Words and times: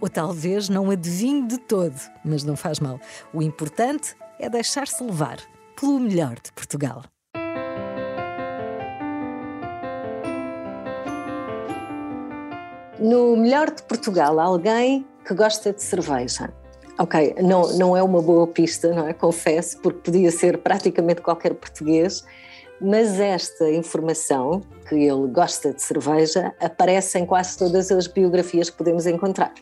ou 0.00 0.08
talvez 0.08 0.68
não 0.68 0.90
adivinhe 0.90 1.46
de 1.46 1.58
todo, 1.58 1.98
mas 2.24 2.42
não 2.42 2.56
faz 2.56 2.80
mal. 2.80 2.98
O 3.32 3.42
importante 3.42 4.16
é 4.38 4.48
deixar-se 4.48 5.02
levar 5.04 5.38
pelo 5.78 6.00
melhor 6.00 6.36
de 6.42 6.52
Portugal. 6.52 7.02
No 12.98 13.36
melhor 13.36 13.70
de 13.70 13.82
Portugal, 13.84 14.38
alguém 14.38 15.06
que 15.26 15.34
gosta 15.34 15.72
de 15.72 15.82
cerveja. 15.82 16.52
Ok, 16.98 17.34
não, 17.40 17.76
não 17.78 17.96
é 17.96 18.02
uma 18.02 18.20
boa 18.20 18.46
pista, 18.46 18.92
não 18.92 19.08
é? 19.08 19.14
Confesso, 19.14 19.78
porque 19.80 20.00
podia 20.00 20.30
ser 20.30 20.58
praticamente 20.58 21.22
qualquer 21.22 21.54
português, 21.54 22.22
mas 22.78 23.18
esta 23.18 23.70
informação, 23.70 24.60
que 24.86 24.96
ele 24.96 25.28
gosta 25.28 25.72
de 25.72 25.82
cerveja, 25.82 26.54
aparece 26.60 27.18
em 27.18 27.24
quase 27.24 27.56
todas 27.56 27.90
as 27.90 28.06
biografias 28.06 28.68
que 28.68 28.76
podemos 28.76 29.06
encontrar. 29.06 29.54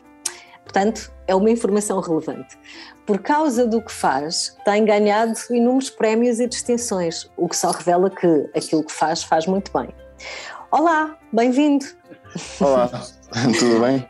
Portanto, 0.71 1.11
é 1.25 1.33
uma 1.33 1.49
informação 1.49 1.99
relevante. 1.99 2.55
Por 3.03 3.17
causa 3.17 3.65
do 3.65 3.81
que 3.81 3.91
faz, 3.91 4.55
tem 4.63 4.85
ganhado 4.85 5.33
inúmeros 5.49 5.89
prémios 5.89 6.39
e 6.39 6.45
distinções, 6.45 7.27
o 7.35 7.49
que 7.49 7.57
só 7.57 7.71
revela 7.71 8.07
que 8.07 8.47
aquilo 8.55 8.83
que 8.83 8.91
faz, 8.91 9.23
faz 9.23 9.47
muito 9.47 9.71
bem. 9.75 9.89
Olá, 10.71 11.17
bem-vindo! 11.33 11.87
Olá, 12.59 12.87
tudo 13.57 13.79
bem? 13.79 14.07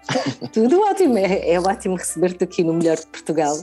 Tudo 0.52 0.82
ótimo, 0.82 1.18
é, 1.18 1.50
é 1.50 1.62
ótimo 1.62 1.96
receber-te 1.96 2.44
aqui 2.44 2.62
no 2.62 2.74
Melhor 2.74 2.98
de 2.98 3.08
Portugal. 3.08 3.56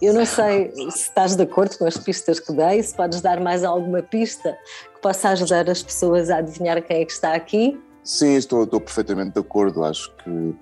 Eu 0.00 0.14
não 0.14 0.24
sei 0.24 0.72
se 0.90 1.02
estás 1.02 1.36
de 1.36 1.42
acordo 1.42 1.76
com 1.76 1.84
as 1.84 1.98
pistas 1.98 2.40
que 2.40 2.50
dei, 2.54 2.82
se 2.82 2.94
podes 2.94 3.20
dar 3.20 3.40
mais 3.40 3.62
alguma 3.62 4.02
pista 4.02 4.56
que 4.94 5.02
possa 5.02 5.28
ajudar 5.28 5.68
as 5.68 5.82
pessoas 5.82 6.30
a 6.30 6.38
adivinhar 6.38 6.80
quem 6.80 7.02
é 7.02 7.04
que 7.04 7.12
está 7.12 7.34
aqui. 7.34 7.78
Sim, 8.02 8.36
estou, 8.36 8.64
estou 8.64 8.80
perfeitamente 8.80 9.34
de 9.34 9.40
acordo. 9.40 9.84
Acho 9.84 10.10
que, 10.16 10.54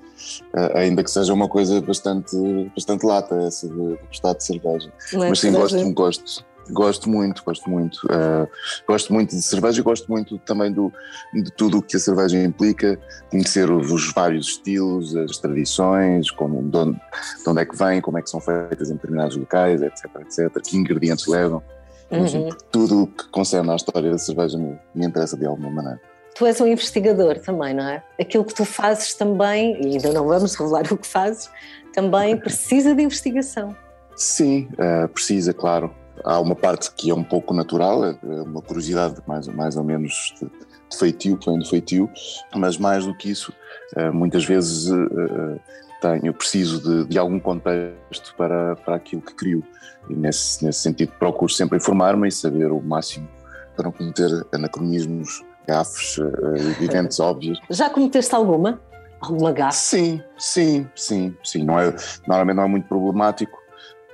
eh, 0.54 0.78
ainda 0.80 1.02
que 1.04 1.10
seja 1.10 1.32
uma 1.32 1.48
coisa 1.48 1.80
bastante, 1.80 2.36
bastante 2.74 3.06
lata, 3.06 3.36
essa 3.42 3.68
de, 3.68 3.98
gostar 4.06 4.34
de 4.34 4.44
cerveja. 4.44 4.92
Não 5.12 5.24
é 5.24 5.28
Mas 5.28 5.40
sim, 5.40 5.52
gosto, 5.52 5.92
gosto. 5.92 6.44
Gosto 6.68 7.08
muito, 7.08 7.44
gosto 7.44 7.70
muito. 7.70 8.00
Eh, 8.10 8.48
gosto 8.88 9.12
muito 9.12 9.36
de 9.36 9.42
cerveja 9.42 9.80
e 9.80 9.84
gosto 9.84 10.10
muito 10.10 10.36
também 10.38 10.72
do, 10.72 10.92
de 11.32 11.50
tudo 11.52 11.78
o 11.78 11.82
que 11.82 11.96
a 11.96 12.00
cerveja 12.00 12.42
implica, 12.42 12.98
conhecer 13.30 13.70
os, 13.70 13.92
os 13.92 14.12
vários 14.12 14.48
estilos, 14.48 15.14
as 15.14 15.38
tradições, 15.38 16.28
como, 16.32 16.68
de, 16.68 16.76
onde, 16.76 16.98
de 16.98 17.48
onde 17.48 17.62
é 17.62 17.64
que 17.64 17.76
vêm, 17.76 18.00
como 18.00 18.18
é 18.18 18.22
que 18.22 18.28
são 18.28 18.40
feitas 18.40 18.90
em 18.90 18.94
determinados 18.94 19.36
locais, 19.36 19.80
etc, 19.80 20.06
etc, 20.22 20.62
que 20.62 20.76
ingredientes 20.76 21.26
levam. 21.26 21.62
Enfim, 22.10 22.44
Uhum. 22.44 22.48
tudo 22.70 23.02
o 23.02 23.06
que 23.08 23.28
concerne 23.30 23.70
à 23.70 23.76
história 23.76 24.10
da 24.10 24.18
cerveja 24.18 24.56
me, 24.56 24.78
me 24.94 25.06
interessa 25.06 25.36
de 25.36 25.46
alguma 25.46 25.70
maneira. 25.70 26.00
Tu 26.36 26.44
és 26.44 26.60
um 26.60 26.66
investigador 26.66 27.38
também, 27.38 27.72
não 27.72 27.88
é? 27.88 28.02
Aquilo 28.20 28.44
que 28.44 28.54
tu 28.54 28.64
fazes 28.66 29.14
também, 29.14 29.80
e 29.82 29.96
ainda 29.96 30.12
não 30.12 30.26
vamos 30.26 30.54
revelar 30.54 30.84
o 30.92 30.98
que 30.98 31.06
fazes, 31.06 31.50
também 31.94 32.36
precisa 32.36 32.94
de 32.94 33.02
investigação. 33.02 33.74
Sim, 34.14 34.68
eh, 34.76 35.06
precisa, 35.06 35.54
claro. 35.54 35.90
Há 36.24 36.38
uma 36.40 36.54
parte 36.54 36.90
que 36.92 37.10
é 37.10 37.14
um 37.14 37.24
pouco 37.24 37.54
natural, 37.54 38.04
é 38.04 38.18
é 38.22 38.42
uma 38.42 38.60
curiosidade 38.60 39.16
mais, 39.26 39.46
mais 39.48 39.76
ou 39.76 39.84
menos 39.84 40.34
de, 40.40 40.46
de 40.46 40.98
feitio, 40.98 41.36
do 41.36 41.66
feitio, 41.66 42.10
mas 42.54 42.76
mais 42.76 43.06
do 43.06 43.14
que 43.14 43.30
isso, 43.30 43.52
eh, 43.96 44.10
muitas 44.10 44.44
vezes 44.44 44.90
eh, 44.90 45.58
tenho, 46.02 46.34
preciso 46.34 46.82
de, 46.82 47.08
de 47.08 47.18
algum 47.18 47.40
contexto 47.40 48.34
para, 48.36 48.76
para 48.76 48.96
aquilo 48.96 49.22
que 49.22 49.34
crio. 49.34 49.62
E 50.08 50.14
nesse, 50.14 50.62
nesse 50.64 50.80
sentido 50.80 51.12
procuro 51.18 51.50
sempre 51.50 51.78
informar-me 51.78 52.28
e 52.28 52.32
saber 52.32 52.70
o 52.70 52.80
máximo 52.80 53.28
para 53.74 53.84
não 53.84 53.92
cometer 53.92 54.46
anacronismos, 54.52 55.42
gafes, 55.66 56.18
eh, 56.18 56.58
evidentes 56.70 57.18
óbvios. 57.20 57.60
Já 57.70 57.90
cometeste 57.90 58.34
alguma? 58.34 58.80
Alguma 59.20 59.52
gafe? 59.52 59.78
Sim, 59.78 60.22
sim, 60.38 60.88
sim, 60.94 61.36
sim. 61.42 61.64
Não 61.64 61.80
é, 61.80 61.94
normalmente 62.26 62.56
não 62.56 62.64
é 62.64 62.68
muito 62.68 62.88
problemático 62.88 63.58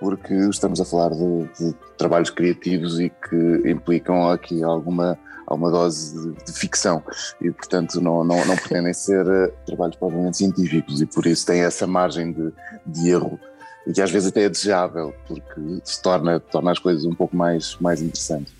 porque 0.03 0.35
estamos 0.35 0.81
a 0.81 0.85
falar 0.85 1.11
de, 1.11 1.45
de 1.59 1.75
trabalhos 1.97 2.29
criativos 2.29 2.99
e 2.99 3.09
que 3.09 3.71
implicam 3.71 4.29
aqui 4.29 4.63
alguma, 4.65 5.17
alguma 5.47 5.71
dose 5.71 6.35
de, 6.35 6.45
de 6.45 6.53
ficção 6.53 7.03
e, 7.41 7.51
portanto, 7.53 8.01
não, 8.01 8.25
não, 8.25 8.45
não 8.45 8.57
pretendem 8.57 8.93
ser 8.93 9.25
eh, 9.25 9.53
trabalhos 9.65 9.95
provavelmente 9.95 10.39
científicos 10.39 11.01
e 11.01 11.07
por 11.07 11.25
isso 11.25 11.47
tem 11.47 11.61
essa 11.61 11.87
margem 11.87 12.33
de, 12.33 12.53
de 12.85 13.11
erro 13.11 13.39
e 13.87 13.93
que 13.93 14.03
às 14.03 14.11
vezes 14.11 14.29
até 14.29 14.43
é 14.43 14.49
desejável 14.49 15.15
porque 15.29 15.61
se 15.85 16.03
torna, 16.03 16.41
torna 16.41 16.73
as 16.73 16.81
coisas 16.81 17.05
um 17.05 17.15
pouco 17.15 17.37
mais, 17.37 17.77
mais 17.81 18.03
interessantes. 18.03 18.53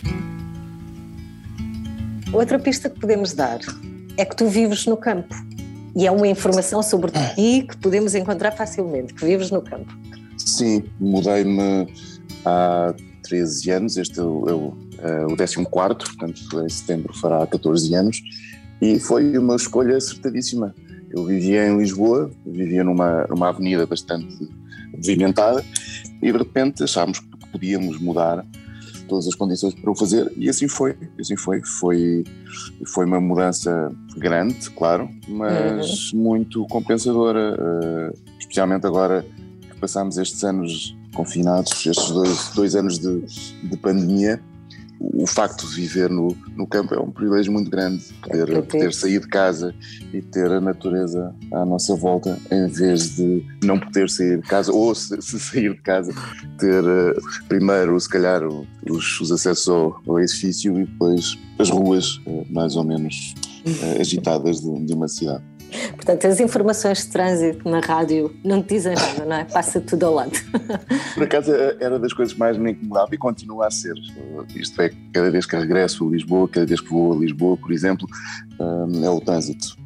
Outra 2.33 2.59
pista 2.59 2.89
que 2.89 2.99
podemos 2.99 3.35
dar 3.35 3.59
é 4.17 4.25
que 4.25 4.35
tu 4.35 4.49
vives 4.49 4.87
no 4.87 4.97
campo. 4.97 5.35
E 5.95 6.07
é 6.07 6.11
uma 6.11 6.27
informação 6.27 6.83
sobre 6.83 7.11
ti 7.11 7.67
que 7.69 7.77
podemos 7.77 8.15
encontrar 8.15 8.53
facilmente, 8.53 9.13
que 9.13 9.23
vives 9.23 9.51
no 9.51 9.61
campo. 9.61 9.93
Sim, 10.39 10.83
mudei-me 10.99 11.87
há 12.47 12.95
13 13.23 13.71
anos, 13.71 13.97
este 13.99 14.19
é 14.19 14.23
o, 14.23 14.49
é 14.49 14.53
o, 14.55 14.75
é 14.99 15.27
o 15.27 15.37
14, 15.37 15.67
portanto 16.17 16.65
em 16.65 16.69
setembro 16.71 17.15
fará 17.19 17.47
14 17.47 17.95
anos, 17.95 18.23
e 18.81 18.99
foi 18.99 19.37
uma 19.37 19.57
escolha 19.57 19.99
acertadíssima. 19.99 20.75
Eu 21.11 21.27
vivia 21.27 21.69
em 21.69 21.77
Lisboa, 21.77 22.31
vivia 22.47 22.83
numa, 22.83 23.27
numa 23.27 23.51
avenida 23.51 23.87
bastante 23.87 24.49
movimentada, 24.97 25.63
e 26.23 26.33
de 26.33 26.39
repente 26.39 26.83
achámos 26.83 27.21
que 27.21 27.47
podíamos 27.53 28.01
mudar 28.01 28.43
todas 29.05 29.27
as 29.27 29.35
condições 29.35 29.75
para 29.75 29.91
o 29.91 29.95
fazer, 29.95 30.33
e 30.37 30.49
assim 30.49 30.69
foi, 30.69 30.97
assim 31.19 31.37
foi. 31.37 31.61
Foi, 31.63 32.25
foi 32.87 33.05
uma 33.07 33.21
mudança 33.21 33.91
grande, 34.17 34.71
claro, 34.71 35.09
mas 35.29 36.13
muito 36.13 36.67
compensadora, 36.67 37.57
eh, 37.59 38.13
especialmente 38.39 38.87
agora 38.87 39.25
que 39.61 39.81
passamos 39.81 40.19
estes 40.19 40.43
anos 40.45 40.97
confinados, 41.15 41.87
estes 41.87 42.11
dois, 42.11 42.51
dois 42.55 42.75
anos 42.75 42.99
de, 42.99 43.21
de 43.69 43.77
pandemia, 43.77 44.41
o 45.15 45.27
facto 45.27 45.67
de 45.67 45.75
viver 45.75 46.09
no, 46.09 46.37
no 46.57 46.67
campo 46.67 46.95
é 46.95 46.99
um 47.01 47.11
privilégio 47.11 47.53
muito 47.53 47.71
grande, 47.71 48.05
poder, 48.23 48.49
É, 48.51 48.63
poder 48.63 48.95
sair 48.95 49.21
de 49.21 49.29
casa 49.29 49.75
e 50.13 50.23
ter 50.23 50.51
a 50.51 50.61
natureza 50.61 51.35
à 51.53 51.65
nossa 51.65 51.97
volta, 51.97 52.39
em 52.51 52.69
vez 52.69 53.17
de 53.17 53.45
não 53.65 53.79
poder 53.79 54.09
sair 54.09 54.41
de 54.41 54.47
casa, 54.47 54.73
ou 54.73 54.95
se, 54.95 55.21
se 55.21 55.41
sair 55.41 55.75
de 55.75 55.81
casa, 55.83 56.13
ter 56.59 56.85
eh, 56.85 57.15
primeiro, 57.49 57.99
se 57.99 58.09
calhar, 58.09 58.43
os, 58.89 59.21
os 59.21 59.33
acessos 59.33 59.69
ao, 59.69 60.01
ao 60.07 60.21
edifício 60.21 60.79
e 60.81 60.85
depois 60.85 61.37
as 61.59 61.71
ruas 61.71 62.21
eh, 62.27 62.45
mais 62.51 62.77
ou 62.77 62.85
menos 62.85 63.35
eh, 63.65 64.01
agitadas 64.01 64.61
de, 64.61 64.87
de 64.87 64.93
uma 64.95 65.09
cidade. 65.09 65.43
Portanto, 65.95 66.27
as 66.27 66.41
informações 66.41 66.99
de 67.05 67.09
trânsito 67.09 67.69
na 67.69 67.81
rádio 67.81 68.35
não 68.45 68.63
te 68.63 68.75
dizem 68.75 68.95
nada, 68.95 69.25
não 69.25 69.37
é? 69.37 69.45
Passa 69.45 69.81
tudo 69.81 70.07
ao 70.07 70.15
lado. 70.15 70.33
Por 71.15 71.23
acaso 71.25 71.53
eh, 71.53 71.77
era 71.81 71.99
das 71.99 72.13
coisas 72.13 72.35
mais 72.35 72.57
me 72.57 72.73
incomodava 72.73 73.15
e 73.15 73.19
continua 73.19 73.67
a 73.67 73.71
ser. 73.71 73.95
Isto 74.55 74.83
é, 74.83 74.91
cada 75.13 75.31
vez 75.31 75.47
que 75.47 75.57
regresso 75.57 76.07
a 76.07 76.11
Lisboa, 76.11 76.49
cada 76.49 76.67
vez 76.67 76.81
que 76.81 76.89
vou 76.91 77.13
a 77.13 77.17
Lisboa, 77.17 77.57
por 77.57 77.73
exemplo, 77.73 78.07
eh, 78.59 79.05
é 79.07 79.11
o 79.11 79.21
trânsito. 79.21 79.77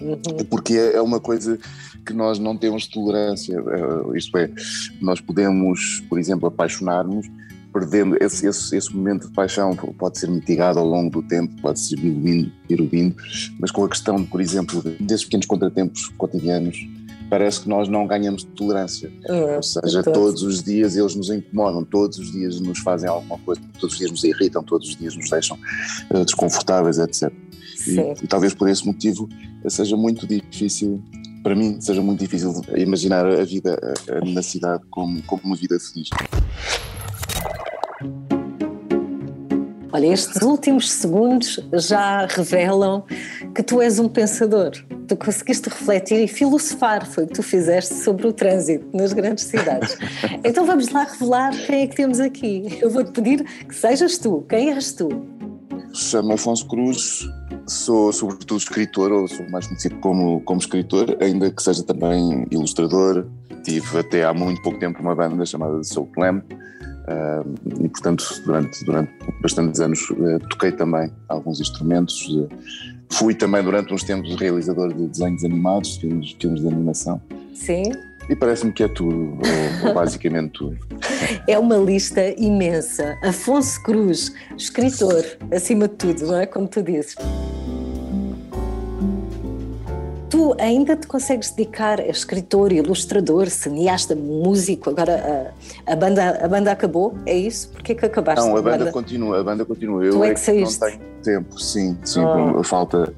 Uhum. 0.00 0.20
Porque 0.48 0.74
é 0.74 0.96
é 0.96 1.02
uma 1.02 1.20
coisa 1.20 1.58
que 2.06 2.14
nós 2.14 2.38
não 2.38 2.56
temos 2.56 2.86
tolerância. 2.86 3.54
eh, 3.58 4.16
Isto 4.18 4.38
é, 4.38 4.50
nós 5.00 5.20
podemos, 5.20 6.00
por 6.08 6.18
exemplo, 6.18 6.48
apaixonar-nos, 6.48 7.26
perdendo 7.72 8.16
esse, 8.20 8.46
esse, 8.46 8.76
esse 8.76 8.94
momento 8.94 9.28
de 9.28 9.32
paixão 9.34 9.74
pode 9.76 10.18
ser 10.18 10.28
mitigado 10.28 10.78
ao 10.78 10.86
longo 10.86 11.10
do 11.10 11.22
tempo, 11.26 11.54
pode 11.60 11.80
ser 11.80 11.96
diluindo, 11.96 12.52
erudindo, 12.68 13.14
mas 13.58 13.70
com 13.70 13.84
a 13.84 13.88
questão, 13.88 14.24
por 14.24 14.40
exemplo, 14.40 14.82
desses 15.00 15.24
pequenos 15.24 15.46
contratempos 15.46 16.08
cotidianos 16.18 16.76
parece 17.30 17.60
que 17.60 17.68
nós 17.68 17.88
não 17.88 18.08
ganhamos 18.08 18.42
tolerância. 18.42 19.08
Hum, 19.28 19.54
Ou 19.56 19.62
seja, 19.62 20.00
então- 20.00 20.12
todos 20.12 20.42
os 20.42 20.62
dias 20.64 20.96
eles 20.96 21.14
nos 21.14 21.30
incomodam, 21.30 21.84
todos 21.84 22.18
os 22.18 22.32
dias 22.32 22.60
nos 22.60 22.80
fazem 22.80 23.08
alguma 23.08 23.38
coisa, 23.38 23.60
todos 23.78 23.92
os 23.92 23.98
dias 23.98 24.10
nos 24.10 24.24
irritam, 24.24 24.62
todos 24.64 24.88
os 24.88 24.96
dias 24.96 25.14
nos 25.14 25.30
deixam 25.30 25.56
eh, 26.10 26.24
desconfortáveis, 26.24 26.98
etc. 26.98 27.32
E, 27.86 28.24
e 28.24 28.26
talvez 28.26 28.52
por 28.52 28.68
esse 28.68 28.84
motivo 28.84 29.28
seja 29.68 29.96
muito 29.96 30.26
difícil, 30.26 31.00
para 31.44 31.54
mim, 31.54 31.80
seja 31.80 32.02
muito 32.02 32.18
difícil 32.18 32.52
imaginar 32.76 33.24
a 33.24 33.44
vida 33.44 33.78
eh, 34.08 34.28
na 34.28 34.42
cidade 34.42 34.82
como, 34.90 35.22
como 35.22 35.40
uma 35.44 35.56
vida 35.56 35.78
feliz. 35.78 36.08
Olha, 39.92 40.06
estes 40.06 40.40
últimos 40.42 40.90
segundos 40.90 41.58
já 41.72 42.24
revelam 42.26 43.02
que 43.52 43.62
tu 43.62 43.80
és 43.80 43.98
um 43.98 44.08
pensador. 44.08 44.70
Tu 45.08 45.16
conseguiste 45.16 45.68
refletir 45.68 46.22
e 46.22 46.28
filosofar, 46.28 47.04
foi 47.04 47.24
o 47.24 47.26
que 47.26 47.34
tu 47.34 47.42
fizeste 47.42 47.94
sobre 47.94 48.28
o 48.28 48.32
trânsito 48.32 48.86
nas 48.96 49.12
grandes 49.12 49.44
cidades. 49.44 49.98
Então 50.44 50.64
vamos 50.64 50.88
lá 50.88 51.04
revelar 51.04 51.50
quem 51.66 51.82
é 51.82 51.86
que 51.86 51.96
temos 51.96 52.20
aqui. 52.20 52.78
Eu 52.80 52.88
vou-te 52.88 53.10
pedir 53.10 53.44
que 53.66 53.74
sejas 53.74 54.16
tu. 54.16 54.44
Quem 54.48 54.72
és 54.72 54.92
tu? 54.92 55.08
Chamo 55.92 56.32
Afonso 56.32 56.66
Cruz, 56.66 57.28
sou 57.66 58.12
sobretudo 58.12 58.58
escritor, 58.58 59.10
ou 59.12 59.26
sou 59.26 59.48
mais 59.50 59.66
conhecido 59.66 59.96
como, 59.96 60.40
como 60.42 60.60
escritor, 60.60 61.16
ainda 61.20 61.50
que 61.50 61.62
seja 61.62 61.82
também 61.82 62.46
ilustrador. 62.50 63.26
Tive 63.64 63.98
até 63.98 64.24
há 64.24 64.32
muito 64.32 64.62
pouco 64.62 64.78
tempo 64.78 65.00
uma 65.00 65.14
banda 65.14 65.44
chamada 65.44 65.82
Soul 65.82 66.08
Clam, 66.14 66.42
e 67.82 67.88
portanto 67.88 68.24
durante, 68.44 68.84
durante 68.84 69.10
bastantes 69.42 69.80
anos 69.80 70.00
eh, 70.10 70.38
toquei 70.48 70.72
também 70.72 71.10
alguns 71.28 71.60
instrumentos. 71.60 72.26
eh, 72.50 72.54
fui 73.12 73.34
também 73.34 73.62
durante 73.62 73.92
uns 73.92 74.04
tempos 74.04 74.34
realizador 74.36 74.92
de 74.94 75.06
desenhos 75.08 75.44
animados, 75.44 75.96
filmes, 75.96 76.36
filmes 76.40 76.60
de 76.60 76.68
animação. 76.68 77.20
Sim. 77.54 77.82
E 78.28 78.36
parece-me 78.36 78.72
que 78.72 78.84
é 78.84 78.88
tudo, 78.88 79.16
ou- 79.82 79.88
ou 79.88 79.94
basicamente 79.94 80.52
tudo. 80.52 80.78
É 81.48 81.58
uma 81.58 81.76
lista 81.78 82.20
imensa. 82.40 83.16
Afonso 83.24 83.82
Cruz, 83.82 84.32
escritor, 84.56 85.24
acima 85.52 85.88
de 85.88 85.94
tudo, 85.96 86.26
não 86.28 86.38
é? 86.38 86.46
Como 86.46 86.68
tu 86.68 86.80
dizes. 86.82 87.16
Tu 90.40 90.56
ainda 90.58 90.96
te 90.96 91.06
consegues 91.06 91.50
dedicar 91.50 92.00
a 92.00 92.06
escritor, 92.06 92.72
ilustrador, 92.72 93.50
cineasta, 93.50 94.16
músico? 94.16 94.88
Agora 94.88 95.52
a, 95.86 95.92
a 95.92 95.94
banda, 95.94 96.40
a 96.42 96.48
banda 96.48 96.72
acabou, 96.72 97.14
é 97.26 97.36
isso? 97.36 97.68
Porquê 97.68 97.94
que 97.94 98.06
acabaste 98.06 98.46
Não, 98.46 98.56
a 98.56 98.58
a 98.58 98.62
banda 98.62 98.90
continua, 98.90 99.38
a 99.38 99.44
banda 99.44 99.66
continua. 99.66 100.02
Eu 100.02 100.12
Tu 100.12 100.24
é 100.24 100.28
que 100.28 100.32
não 100.32 100.36
saíste. 100.38 100.80
tenho 100.80 101.00
tempo, 101.22 101.60
sim, 101.60 101.94
sim. 102.06 102.24
Ah. 102.24 102.58
A, 102.58 102.64
falta, 102.64 103.12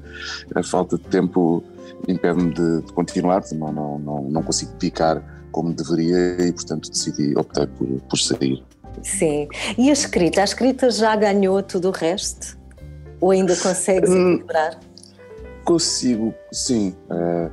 a 0.53 0.63
falta 0.63 0.97
de 0.97 1.03
tempo 1.05 1.63
impede-me 2.09 2.53
de, 2.53 2.81
de 2.81 2.91
continuar, 2.91 3.41
não, 3.53 3.71
não, 3.71 3.99
não, 3.99 4.23
não 4.23 4.43
consigo 4.43 4.73
dedicar 4.73 5.23
como 5.49 5.71
deveria 5.71 6.45
e, 6.45 6.51
portanto, 6.51 6.91
decidi, 6.91 7.33
optei 7.37 7.67
por, 7.67 7.87
por 8.09 8.17
sair. 8.19 8.61
Sim. 9.01 9.47
E 9.77 9.89
a 9.89 9.93
escrita? 9.93 10.41
A 10.41 10.43
escrita 10.43 10.91
já 10.91 11.15
ganhou 11.15 11.63
tudo 11.63 11.87
o 11.87 11.91
resto? 11.91 12.57
Ou 13.21 13.31
ainda 13.31 13.55
consegues 13.55 14.09
Hum. 14.09 14.33
equilibrar? 14.33 14.77
Consigo, 15.63 16.33
sim. 16.51 16.95
eh, 17.09 17.49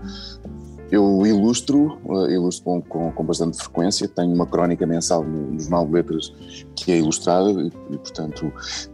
eu 0.91 1.25
ilustro, 1.25 1.99
eh, 2.27 2.33
ilustro 2.33 2.65
com, 2.65 2.83
com, 2.83 3.13
com 3.13 3.25
bastante 3.25 3.57
frequência. 3.57 4.09
Tenho 4.09 4.35
uma 4.35 4.47
crónica 4.47 4.85
mensal 4.87 5.23
no, 5.23 5.53
no 5.53 5.61
Jornal 5.61 5.87
de 5.87 5.93
Letras 5.93 6.33
que 6.75 6.91
é 6.91 6.99
ilustrada 6.99 7.51
e, 7.51 7.69
e, 7.69 7.99
portanto, 7.99 8.53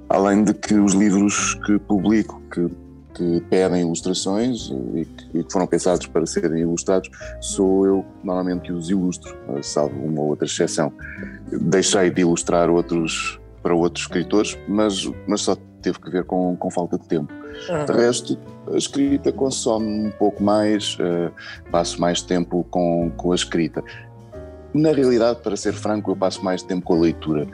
além 0.08 0.44
de 0.44 0.52
que 0.52 0.74
os 0.74 0.92
livros 0.92 1.54
que 1.66 1.78
publico, 1.78 2.42
que, 2.52 2.68
que 3.14 3.40
pedem 3.48 3.80
ilustrações 3.80 4.70
e 4.94 5.06
que, 5.06 5.38
e 5.38 5.44
que 5.44 5.50
foram 5.50 5.66
pensados 5.66 6.06
para 6.06 6.26
serem 6.26 6.60
ilustrados, 6.60 7.08
sou 7.40 7.86
eu 7.86 8.04
normalmente 8.22 8.62
que 8.62 8.72
os 8.72 8.90
ilustro, 8.90 9.34
eh, 9.48 9.62
salvo 9.62 9.98
uma 9.98 10.20
ou 10.20 10.28
outra 10.28 10.44
exceção. 10.44 10.92
Deixei 11.50 12.10
de 12.10 12.20
ilustrar 12.20 12.68
outros 12.68 13.40
para 13.66 13.74
outros 13.74 14.04
escritores, 14.04 14.56
mas, 14.68 15.10
mas 15.26 15.40
só 15.40 15.56
teve 15.82 15.98
que 15.98 16.08
ver 16.08 16.22
com, 16.22 16.56
com 16.56 16.70
falta 16.70 16.96
de 16.96 17.08
tempo. 17.08 17.32
De 17.84 17.92
resto, 17.92 18.38
a 18.72 18.76
escrita 18.76 19.32
consome 19.32 20.06
um 20.06 20.10
pouco 20.12 20.40
mais, 20.40 20.96
eh, 21.00 21.32
passo 21.72 22.00
mais 22.00 22.22
tempo 22.22 22.64
com, 22.70 23.10
com 23.16 23.32
a 23.32 23.34
escrita. 23.34 23.82
Na 24.74 24.92
realidade, 24.92 25.40
para 25.42 25.56
ser 25.56 25.72
franco, 25.72 26.10
eu 26.10 26.16
passo 26.16 26.44
mais 26.44 26.62
tempo 26.62 26.84
com 26.84 26.94
a 26.94 26.98
leitura, 27.00 27.46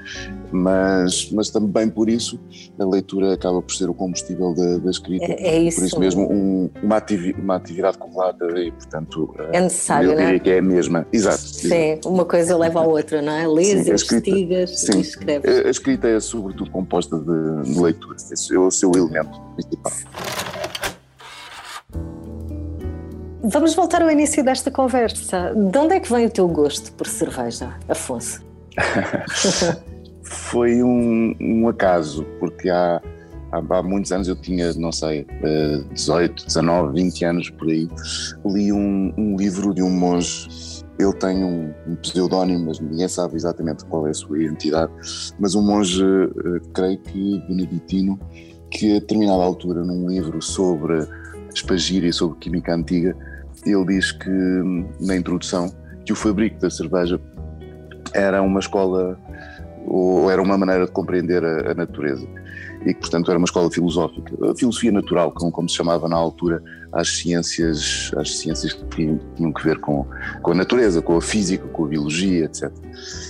mas, 0.50 1.30
mas 1.30 1.50
também 1.50 1.88
por 1.88 2.08
isso 2.08 2.38
a 2.78 2.84
leitura 2.84 3.32
acaba 3.34 3.62
por 3.62 3.72
ser 3.74 3.88
o 3.88 3.94
combustível 3.94 4.52
da, 4.54 4.78
da 4.78 4.90
escrita. 4.90 5.24
É, 5.26 5.48
é 5.56 5.58
isso. 5.62 5.78
Por 5.78 5.86
isso 5.86 6.00
mesmo, 6.00 6.22
um- 6.30 6.68
uma, 6.82 6.96
ativi- 6.96 7.34
uma 7.38 7.56
atividade 7.56 7.96
correlata 7.98 8.44
e, 8.58 8.72
portanto, 8.72 9.34
eh, 9.38 9.56
É 9.58 9.60
necessário, 9.60 10.10
eu 10.10 10.16
não 10.16 10.22
diria 10.24 10.36
é? 10.36 10.40
que 10.40 10.50
é 10.50 10.58
a 10.58 10.62
mesma. 10.62 11.06
Exato. 11.12 11.36
exato. 11.36 11.68
Sim, 11.68 12.00
uma 12.04 12.24
coisa 12.24 12.56
leva 12.56 12.80
à 12.80 12.86
outra, 12.86 13.22
não 13.22 13.32
é? 13.32 13.46
Lês, 13.46 13.68
Sim, 13.84 13.92
escrita- 13.94 14.30
investigas 14.30 14.78
sim. 14.80 14.98
e 14.98 15.00
escreves. 15.00 15.58
A 15.64 15.68
a 15.68 15.70
escrita 15.70 16.08
é 16.08 16.18
sobretudo 16.20 16.70
composta 16.70 17.18
de, 17.18 17.72
de 17.72 17.80
leitura, 17.80 18.16
esse 18.16 18.54
é 18.54 18.58
o 18.58 18.70
seu 18.70 18.90
elemento 18.96 19.40
principal. 19.54 19.92
Vamos 23.44 23.74
voltar 23.74 24.00
ao 24.00 24.08
início 24.08 24.44
desta 24.44 24.70
conversa. 24.70 25.52
De 25.52 25.76
onde 25.76 25.94
é 25.94 26.00
que 26.00 26.12
vem 26.12 26.26
o 26.26 26.30
teu 26.30 26.46
gosto 26.46 26.92
por 26.92 27.08
cerveja, 27.08 27.74
Afonso? 27.88 28.40
Foi 30.22 30.80
um, 30.80 31.34
um 31.40 31.68
acaso, 31.68 32.24
porque 32.38 32.70
há, 32.70 33.02
há, 33.50 33.58
há 33.58 33.82
muitos 33.82 34.12
anos 34.12 34.28
eu 34.28 34.36
tinha, 34.36 34.72
não 34.74 34.92
sei, 34.92 35.26
eh, 35.42 35.82
18, 35.92 36.46
19, 36.46 36.92
20 36.94 37.24
anos 37.24 37.50
por 37.50 37.68
aí, 37.68 37.88
li 38.46 38.72
um, 38.72 39.12
um 39.18 39.36
livro 39.36 39.74
de 39.74 39.82
um 39.82 39.90
monge. 39.90 40.48
Ele 40.96 41.12
tem 41.14 41.42
um, 41.42 41.74
um 41.88 41.96
pseudónimo, 41.96 42.66
mas 42.66 42.78
ninguém 42.78 43.08
sabe 43.08 43.34
exatamente 43.34 43.84
qual 43.86 44.06
é 44.06 44.10
a 44.10 44.14
sua 44.14 44.40
identidade. 44.40 44.92
Mas 45.40 45.56
um 45.56 45.62
monge, 45.62 46.04
eh, 46.04 46.60
creio 46.72 46.98
que 46.98 47.44
beneditino, 47.48 48.20
que 48.70 48.92
a 48.92 49.00
determinada 49.00 49.42
altura, 49.42 49.84
num 49.84 50.08
livro 50.08 50.40
sobre 50.40 51.08
espagira 51.52 52.06
e 52.06 52.12
sobre 52.12 52.38
química 52.38 52.72
antiga, 52.74 53.16
ele 53.64 53.84
diz 53.86 54.12
que, 54.12 54.30
na 55.00 55.16
introdução, 55.16 55.72
que 56.04 56.12
o 56.12 56.16
fabrico 56.16 56.60
da 56.60 56.70
cerveja 56.70 57.20
era 58.14 58.42
uma 58.42 58.60
escola 58.60 59.18
ou 59.86 60.30
era 60.30 60.40
uma 60.40 60.56
maneira 60.56 60.86
de 60.86 60.92
compreender 60.92 61.44
a, 61.44 61.72
a 61.72 61.74
natureza 61.74 62.26
e 62.84 62.92
que, 62.92 63.00
portanto, 63.00 63.30
era 63.30 63.38
uma 63.38 63.44
escola 63.44 63.70
filosófica, 63.70 64.34
a 64.50 64.54
filosofia 64.54 64.90
natural, 64.90 65.30
como, 65.32 65.52
como 65.52 65.68
se 65.68 65.76
chamava 65.76 66.08
na 66.08 66.16
altura 66.16 66.62
às 66.92 67.08
ciências, 67.16 68.10
às 68.16 68.38
ciências 68.38 68.72
que 68.72 68.84
tinham, 68.86 69.20
tinham 69.36 69.52
que 69.52 69.62
ver 69.62 69.78
com, 69.78 70.06
com 70.42 70.50
a 70.50 70.54
natureza, 70.54 71.00
com 71.00 71.16
a 71.16 71.22
física, 71.22 71.66
com 71.68 71.84
a 71.84 71.88
biologia, 71.88 72.44
etc. 72.44 72.70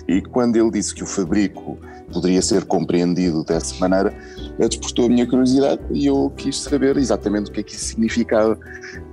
E 0.09 0.23
quando 0.23 0.57
ele 0.57 0.71
disse 0.71 0.95
que 0.95 1.03
o 1.03 1.07
fabrico 1.07 1.79
poderia 2.13 2.43
ser 2.43 2.65
compreendido 2.65 3.45
dessa 3.45 3.75
maneira, 3.81 4.15
despertou 4.59 5.07
a 5.07 5.09
minha 5.09 5.27
curiosidade 5.27 5.81
e 5.91 6.07
eu 6.07 6.33
quis 6.37 6.61
saber 6.61 6.97
exatamente 6.97 7.51
o 7.51 7.53
que 7.53 7.61
é 7.61 7.63
que 7.63 7.75
isso 7.75 7.87
significava 7.87 8.59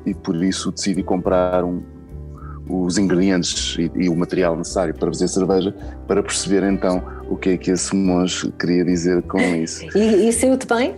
e 0.06 0.13
por 0.13 0.36
isso 0.44 0.72
decidi 0.72 1.01
comprar 1.03 1.63
um, 1.63 1.82
os 2.70 2.98
ingredientes 2.98 3.75
e, 3.79 3.91
e 3.96 4.10
o 4.10 4.15
material 4.15 4.56
necessário 4.56 4.94
para 4.94 5.08
fazer 5.08 5.27
cerveja 5.27 5.75
para 6.08 6.22
perceber 6.22 6.63
então 6.63 7.03
o 7.29 7.36
que 7.36 7.51
é 7.51 7.58
que 7.58 7.72
esse 7.72 7.96
monge 7.96 8.51
queria 8.60 8.86
dizer 8.86 9.22
com 9.24 9.39
isso. 9.39 9.86
E, 9.96 10.29
e 10.29 10.34
saiu-te 10.34 10.68
bem? 10.68 10.96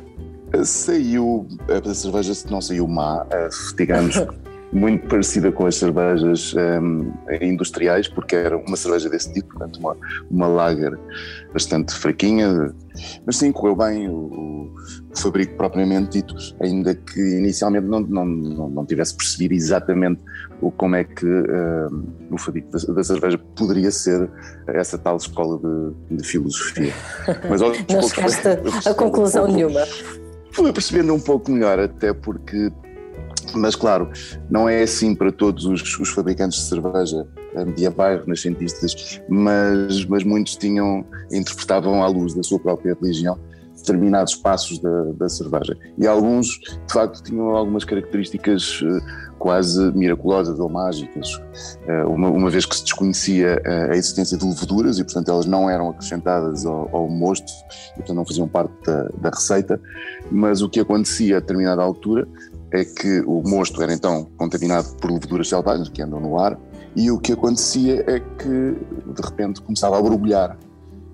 Saiu, 0.64 1.48
a 1.70 1.94
cerveja 1.94 2.34
não 2.50 2.60
saiu 2.60 2.88
má, 2.88 3.26
eh, 3.32 3.50
digamos, 3.78 4.16
muito 4.74 5.08
parecida 5.08 5.52
com 5.52 5.66
as 5.66 5.76
cervejas 5.76 6.54
um, 6.56 7.12
industriais, 7.42 8.08
porque 8.08 8.36
era 8.36 8.58
uma 8.58 8.78
cerveja 8.78 9.10
desse 9.10 9.34
tipo, 9.34 9.50
portanto 9.50 9.78
uma, 9.78 9.98
uma 10.30 10.48
lager 10.48 10.98
bastante 11.52 11.94
fraquinha, 11.94 12.74
mas 13.26 13.38
sim, 13.38 13.52
correu 13.52 13.76
bem 13.76 14.08
o, 14.08 14.14
o 14.14 14.72
fabrico 15.14 15.56
propriamente 15.58 16.12
dito, 16.12 16.36
ainda 16.62 16.96
que 16.96 17.20
inicialmente 17.20 17.86
não, 17.86 18.00
não, 18.00 18.26
não, 18.26 18.70
não 18.70 18.86
tivesse 18.86 19.16
percebido 19.16 19.54
exatamente 19.54 20.22
o, 20.62 20.72
como 20.72 20.96
é 20.96 21.04
que 21.04 21.26
um, 21.26 22.06
o 22.32 22.38
fabrico 22.38 22.72
da, 22.72 22.94
da, 22.94 23.04
cerveja 23.04 23.38
poderia 23.38 23.92
ser 23.92 24.30
essa 24.68 24.98
tal 24.98 25.18
escola 25.18 25.60
de, 26.10 26.18
de 26.18 26.24
filosofia. 26.26 26.94
Mas, 27.50 27.62
aos 27.62 27.78
não 27.90 28.08
chegaste 28.08 28.48
a, 28.86 28.94
conclusão 28.96 29.46
um 29.46 29.54
nenhuma. 29.54 29.82
Fui 30.52 30.72
percebendo 30.72 31.14
um 31.14 31.20
pouco 31.20 31.52
melhor, 31.52 31.80
até 31.80 32.14
porque 32.14 32.72
mas 33.56 33.76
claro, 33.76 34.10
não 34.50 34.68
é 34.68 34.84
assim 34.84 35.16
para 35.16 35.32
todos 35.32 35.66
os, 35.66 36.00
os 36.00 36.10
fabricantes 36.10 36.60
de 36.60 36.66
cerveja 36.66 37.28
medievais, 37.66 38.22
renascentistas, 38.22 39.22
mas, 39.30 40.06
mas 40.06 40.24
muitos 40.24 40.56
tinham, 40.56 41.06
interpretavam 41.32 42.04
à 42.04 42.08
luz 42.08 42.34
da 42.34 42.44
sua 42.44 42.60
própria 42.60 42.96
religião 43.00 43.38
determinados 43.82 44.36
passos 44.36 44.80
da, 44.80 45.04
da 45.14 45.28
cerveja. 45.28 45.78
E 45.98 46.08
alguns, 46.08 46.48
de 46.48 46.94
facto, 46.94 47.24
tinham 47.24 47.50
algumas 47.50 47.84
características 47.84 48.82
uh, 48.82 49.02
quase 49.40 49.92
miraculosas 49.94 50.60
ou 50.60 50.70
mágicas, 50.70 51.34
uh, 51.36 52.08
uma, 52.08 52.30
uma, 52.30 52.50
vez 52.50 52.66
que 52.66 52.76
se 52.76 52.84
desconhecia 52.84 53.62
a 53.90 53.96
existência 53.96 54.38
de 54.38 54.46
leveduras 54.46 55.00
e, 55.00 55.04
portanto, 55.04 55.30
elas 55.30 55.46
não 55.46 55.70
eram 55.70 55.90
acrescentadas 55.90 56.66
ao, 56.66 56.96
ao 56.96 57.10
mosto 57.10 57.52
e, 57.94 57.96
portanto, 57.98 58.16
não 58.16 58.26
faziam 58.26 58.48
parte 58.48 58.74
da, 58.86 59.10
da 59.20 59.30
receita, 59.30 59.82
mas 60.32 60.62
o 60.62 60.70
que 60.70 60.80
acontecia 60.80 61.38
a 61.38 61.40
determinada 61.40 61.82
altura 61.82 62.28
é 62.72 62.86
que 62.86 63.22
o 63.22 63.42
mosto 63.48 63.82
era 63.82 63.94
então 63.94 64.28
contaminado 64.38 64.96
por 64.96 65.12
leveduras 65.12 65.50
selvagens 65.50 65.90
que 65.90 66.02
andam 66.02 66.20
no 66.20 66.40
ar 66.40 66.58
E 66.96 67.12
o 67.12 67.20
que 67.20 67.34
acontecia 67.34 68.04
é 68.08 68.20
que 68.20 68.48
de 68.48 69.22
repente 69.22 69.62
começava 69.62 69.98
a 69.98 70.02
borbulhar 70.02 70.58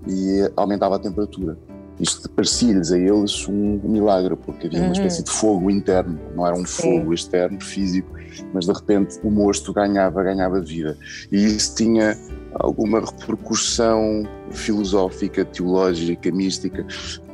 e 0.07 0.49
aumentava 0.55 0.95
a 0.95 0.99
temperatura. 0.99 1.57
Isto 1.99 2.29
parecia-lhes 2.29 2.91
a 2.91 2.97
eles 2.97 3.47
um 3.47 3.79
milagre, 3.83 4.35
porque 4.35 4.67
havia 4.67 4.79
uma 4.79 4.85
uhum. 4.87 4.91
espécie 4.91 5.23
de 5.23 5.31
fogo 5.31 5.69
interno, 5.69 6.19
não 6.35 6.45
era 6.45 6.55
um 6.55 6.65
Sim. 6.65 6.99
fogo 6.99 7.13
externo, 7.13 7.59
físico, 7.59 8.13
mas 8.53 8.65
de 8.65 8.71
repente 8.71 9.19
o 9.23 9.31
mosto 9.31 9.73
ganhava, 9.73 10.23
ganhava 10.23 10.61
vida. 10.61 10.95
E 11.31 11.43
isso 11.43 11.75
tinha 11.75 12.15
alguma 12.53 12.99
repercussão 12.99 14.23
filosófica, 14.51 15.43
teológica, 15.43 16.31
mística, 16.31 16.85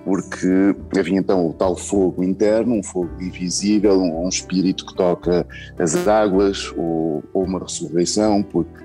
porque 0.03 0.75
havia 0.97 1.17
então 1.17 1.47
o 1.47 1.53
tal 1.53 1.75
fogo 1.75 2.23
interno, 2.23 2.75
um 2.75 2.83
fogo 2.83 3.09
invisível, 3.21 4.01
um, 4.01 4.25
um 4.25 4.29
espírito 4.29 4.85
que 4.85 4.95
toca 4.95 5.47
as 5.79 6.07
águas, 6.07 6.73
ou, 6.75 7.23
ou, 7.33 7.43
uma 7.43 7.59
ressurreição, 7.59 8.43
porque 8.43 8.83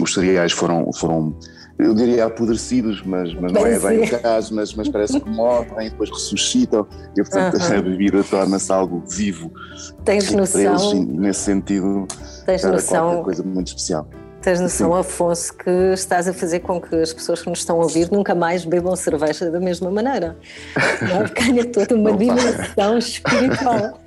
os 0.00 0.12
cereais 0.12 0.52
foram, 0.52 0.92
foram 0.92 1.34
eu 1.78 1.94
diria 1.94 2.26
apodrecidos, 2.26 3.02
mas, 3.02 3.32
mas 3.34 3.52
não 3.52 3.66
é 3.66 3.78
bem 3.78 4.04
o 4.04 4.20
caso, 4.20 4.54
mas, 4.54 4.74
mas 4.74 4.88
parece 4.88 5.18
que 5.18 5.30
morrem 5.30 5.86
e 5.86 5.90
depois 5.90 6.10
ressuscitam, 6.10 6.86
e 7.16 7.22
portanto 7.22 7.54
uhum. 7.56 7.78
a 7.78 7.82
bebida 7.82 8.22
torna-se 8.24 8.70
algo 8.70 9.02
vivo. 9.08 9.50
Tens 10.04 10.30
noção? 10.30 10.60
Eles, 10.60 11.08
nesse 11.08 11.40
sentido, 11.40 12.06
tens 12.44 12.62
noção, 12.64 13.22
coisa 13.22 13.42
muito 13.42 13.68
especial. 13.68 14.06
Tens 14.42 14.58
noção, 14.58 14.92
Sim. 14.94 15.00
Afonso, 15.00 15.54
que 15.54 15.70
estás 15.92 16.26
a 16.26 16.32
fazer 16.32 16.60
com 16.60 16.80
que 16.80 16.94
as 16.96 17.12
pessoas 17.12 17.42
que 17.42 17.50
nos 17.50 17.58
estão 17.58 17.78
a 17.78 17.82
ouvir 17.82 18.10
nunca 18.10 18.34
mais 18.34 18.64
bebam 18.64 18.96
cerveja 18.96 19.50
da 19.50 19.60
mesma 19.60 19.90
maneira. 19.90 20.36
Não, 21.02 21.26
ganha 21.34 21.64
toda 21.66 21.94
uma 21.94 22.12
dimensão 22.16 22.96
espiritual. 22.96 24.00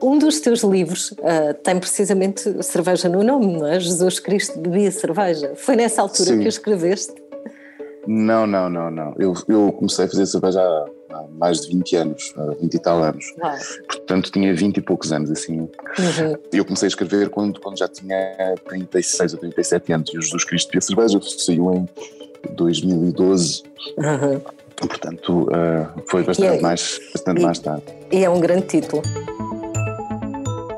Um 0.00 0.18
dos 0.20 0.38
teus 0.38 0.62
livros 0.62 1.10
uh, 1.10 1.52
tem 1.64 1.80
precisamente 1.80 2.62
cerveja 2.62 3.08
no 3.08 3.24
nome, 3.24 3.58
não 3.58 3.66
é? 3.66 3.80
Jesus 3.80 4.20
Cristo 4.20 4.60
bebia 4.60 4.92
cerveja. 4.92 5.52
Foi 5.56 5.74
nessa 5.74 6.02
altura 6.02 6.30
Sim. 6.30 6.38
que 6.38 6.46
o 6.46 6.48
escreveste? 6.48 7.12
Não, 8.06 8.46
não, 8.46 8.70
não, 8.70 8.88
não. 8.88 9.14
Eu, 9.18 9.34
eu 9.48 9.72
comecei 9.72 10.04
a 10.04 10.08
fazer 10.08 10.26
cerveja 10.26 10.60
há, 10.60 10.86
há 11.16 11.26
mais 11.32 11.62
de 11.62 11.68
20 11.68 11.96
anos, 11.96 12.34
há 12.36 12.54
20 12.60 12.74
e 12.74 12.78
tal 12.78 13.02
anos. 13.02 13.34
Ah. 13.42 13.56
Portanto, 13.86 14.30
tinha 14.30 14.54
20 14.54 14.76
e 14.76 14.80
poucos 14.80 15.12
anos, 15.12 15.30
assim. 15.30 15.60
Uhum. 15.60 16.36
Eu 16.52 16.64
comecei 16.64 16.86
a 16.86 16.88
escrever 16.88 17.30
quando, 17.30 17.60
quando 17.60 17.78
já 17.78 17.88
tinha 17.88 18.54
36 18.68 19.34
ou 19.34 19.40
37 19.40 19.92
anos. 19.92 20.10
E 20.12 20.18
o 20.18 20.22
Jesus 20.22 20.44
Cristo 20.44 20.68
bebia 20.68 20.80
cerveja 20.80 21.20
saiu 21.22 21.72
em 21.74 21.88
2012. 22.54 23.62
Uhum. 23.98 24.40
Portanto, 24.76 25.44
uh, 25.44 26.02
foi 26.06 26.22
bastante, 26.22 26.58
é, 26.58 26.60
mais, 26.60 27.00
bastante 27.12 27.40
e, 27.40 27.44
mais 27.44 27.58
tarde. 27.58 27.84
E 28.12 28.24
é 28.24 28.28
um 28.28 28.38
grande 28.38 28.66
título. 28.66 29.02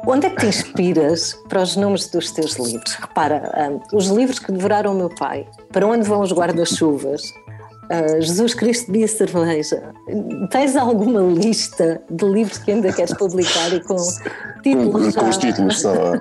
Onde 0.06 0.26
é 0.26 0.30
que 0.30 0.36
te 0.36 0.46
inspiras 0.48 1.34
para 1.48 1.62
os 1.62 1.76
nomes 1.76 2.08
dos 2.08 2.30
teus 2.30 2.56
livros? 2.56 2.94
Repara, 2.94 3.70
um, 3.92 3.96
os 3.96 4.06
livros 4.06 4.38
que 4.38 4.52
devoraram 4.52 4.92
o 4.92 4.94
meu 4.94 5.10
pai, 5.10 5.46
Para 5.72 5.86
onde 5.86 6.08
vão 6.08 6.20
os 6.20 6.32
guarda-chuvas, 6.32 7.34
uh, 7.90 8.20
Jesus 8.20 8.54
Cristo 8.54 8.90
bebia 8.90 9.08
cerveja. 9.08 9.94
Tens 10.50 10.76
alguma 10.76 11.20
lista 11.20 12.00
de 12.10 12.24
livros 12.24 12.58
que 12.58 12.70
ainda 12.70 12.92
queres 12.92 13.14
publicar 13.16 13.72
e 13.72 13.80
com 13.80 13.96
títulos? 14.62 15.14
Com, 15.14 15.20
com 15.20 15.28
os 15.28 15.36
títulos 15.36 15.80
só. 15.80 16.14
uh, 16.14 16.18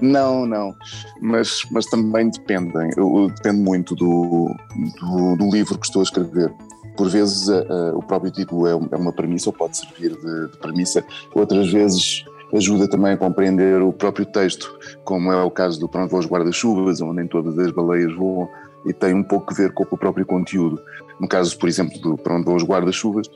não, 0.00 0.46
não. 0.46 0.74
Mas, 1.20 1.62
mas 1.70 1.86
também 1.86 2.30
dependem. 2.30 2.90
Depende 3.36 3.60
muito 3.60 3.94
do, 3.94 4.54
do, 5.00 5.36
do 5.36 5.50
livro 5.50 5.78
que 5.78 5.86
estou 5.86 6.00
a 6.00 6.04
escrever. 6.04 6.52
Por 6.96 7.08
vezes 7.08 7.48
uh, 7.48 7.96
o 7.96 8.02
próprio 8.02 8.30
título 8.30 8.66
é, 8.66 8.72
é 8.72 8.96
uma 8.96 9.12
premissa 9.12 9.48
ou 9.48 9.52
pode 9.52 9.76
servir 9.78 10.10
de, 10.10 10.48
de 10.48 10.58
premissa, 10.58 11.02
outras 11.34 11.72
vezes 11.72 12.24
ajuda 12.52 12.86
também 12.88 13.12
a 13.12 13.16
compreender 13.16 13.80
o 13.80 13.92
próprio 13.92 14.26
texto, 14.26 14.78
como 15.04 15.32
é 15.32 15.42
o 15.42 15.50
caso 15.50 15.80
do 15.80 15.88
Pronto 15.88 16.10
Voos 16.10 16.26
Guarda-Chuvas, 16.26 17.00
onde 17.00 17.16
nem 17.16 17.26
todas 17.26 17.58
as 17.58 17.72
baleias 17.72 18.14
voam, 18.14 18.48
e 18.86 18.92
tem 18.92 19.14
um 19.14 19.22
pouco 19.22 19.52
a 19.52 19.56
ver 19.56 19.72
com 19.72 19.84
o 19.84 19.98
próprio 19.98 20.26
conteúdo. 20.26 20.80
No 21.20 21.28
caso, 21.28 21.56
por 21.58 21.68
exemplo, 21.68 21.98
do 22.00 22.16
Pronto 22.16 22.44
Voos 22.44 22.64
Guarda-Chuvas, 22.64 23.28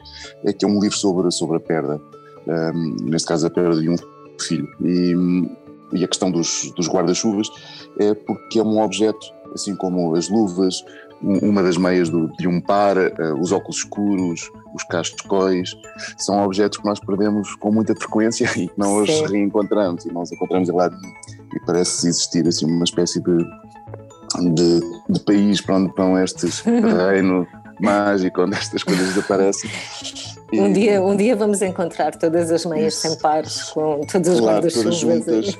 é 0.44 0.52
que 0.52 0.64
é 0.64 0.68
um 0.68 0.80
livro 0.80 0.96
sobre, 0.96 1.30
sobre 1.30 1.56
a 1.56 1.60
perda, 1.60 2.00
um, 2.46 2.96
neste 3.04 3.28
caso 3.28 3.46
a 3.46 3.50
perda 3.50 3.80
de 3.80 3.88
um 3.88 3.96
filho. 4.40 4.68
E, 4.82 5.14
e 5.92 6.04
a 6.04 6.08
questão 6.08 6.30
dos, 6.30 6.72
dos 6.76 6.88
guarda-chuvas 6.88 7.48
é 7.98 8.14
porque 8.14 8.58
é 8.58 8.62
um 8.62 8.80
objeto, 8.80 9.32
assim 9.54 9.74
como 9.76 10.14
as 10.14 10.28
luvas, 10.28 10.84
uma 11.22 11.62
das 11.62 11.76
meias 11.76 12.10
do, 12.10 12.28
de 12.36 12.46
um 12.46 12.60
par, 12.60 12.96
uh, 12.96 13.40
os 13.40 13.52
óculos 13.52 13.78
escuros, 13.78 14.50
os 14.74 14.84
cascóis, 14.84 15.74
são 16.18 16.42
objetos 16.44 16.78
que 16.78 16.84
nós 16.84 17.00
perdemos 17.00 17.54
com 17.56 17.72
muita 17.72 17.94
frequência 17.94 18.44
e 18.56 18.68
que 18.68 18.72
não 18.76 19.02
os 19.02 19.08
reencontramos 19.30 20.04
e 20.04 20.12
nós 20.12 20.30
encontramos 20.30 20.68
em 20.68 20.72
lado 20.72 20.96
e 21.54 21.60
parece 21.60 22.08
existir 22.08 22.46
assim 22.46 22.66
uma 22.66 22.84
espécie 22.84 23.20
de, 23.20 23.38
de, 24.40 24.80
de 25.08 25.20
país 25.20 25.60
para 25.60 25.76
onde 25.76 25.92
vão 25.96 26.18
estes 26.18 26.60
reino 26.60 27.46
mágico 27.80 28.42
onde 28.42 28.56
estas 28.56 28.82
coisas 28.82 29.08
desaparecem 29.08 29.70
um, 30.52 30.72
dia, 30.72 31.02
um 31.02 31.16
dia 31.16 31.34
vamos 31.34 31.60
encontrar 31.62 32.16
todas 32.16 32.50
as 32.50 32.64
meias 32.64 32.94
Isso. 32.94 33.08
sem 33.08 33.18
pares, 33.18 33.70
com 33.70 34.00
todos 34.00 34.28
os 34.28 34.40
claro, 34.40 34.66
guarda-chuvas. 34.66 35.58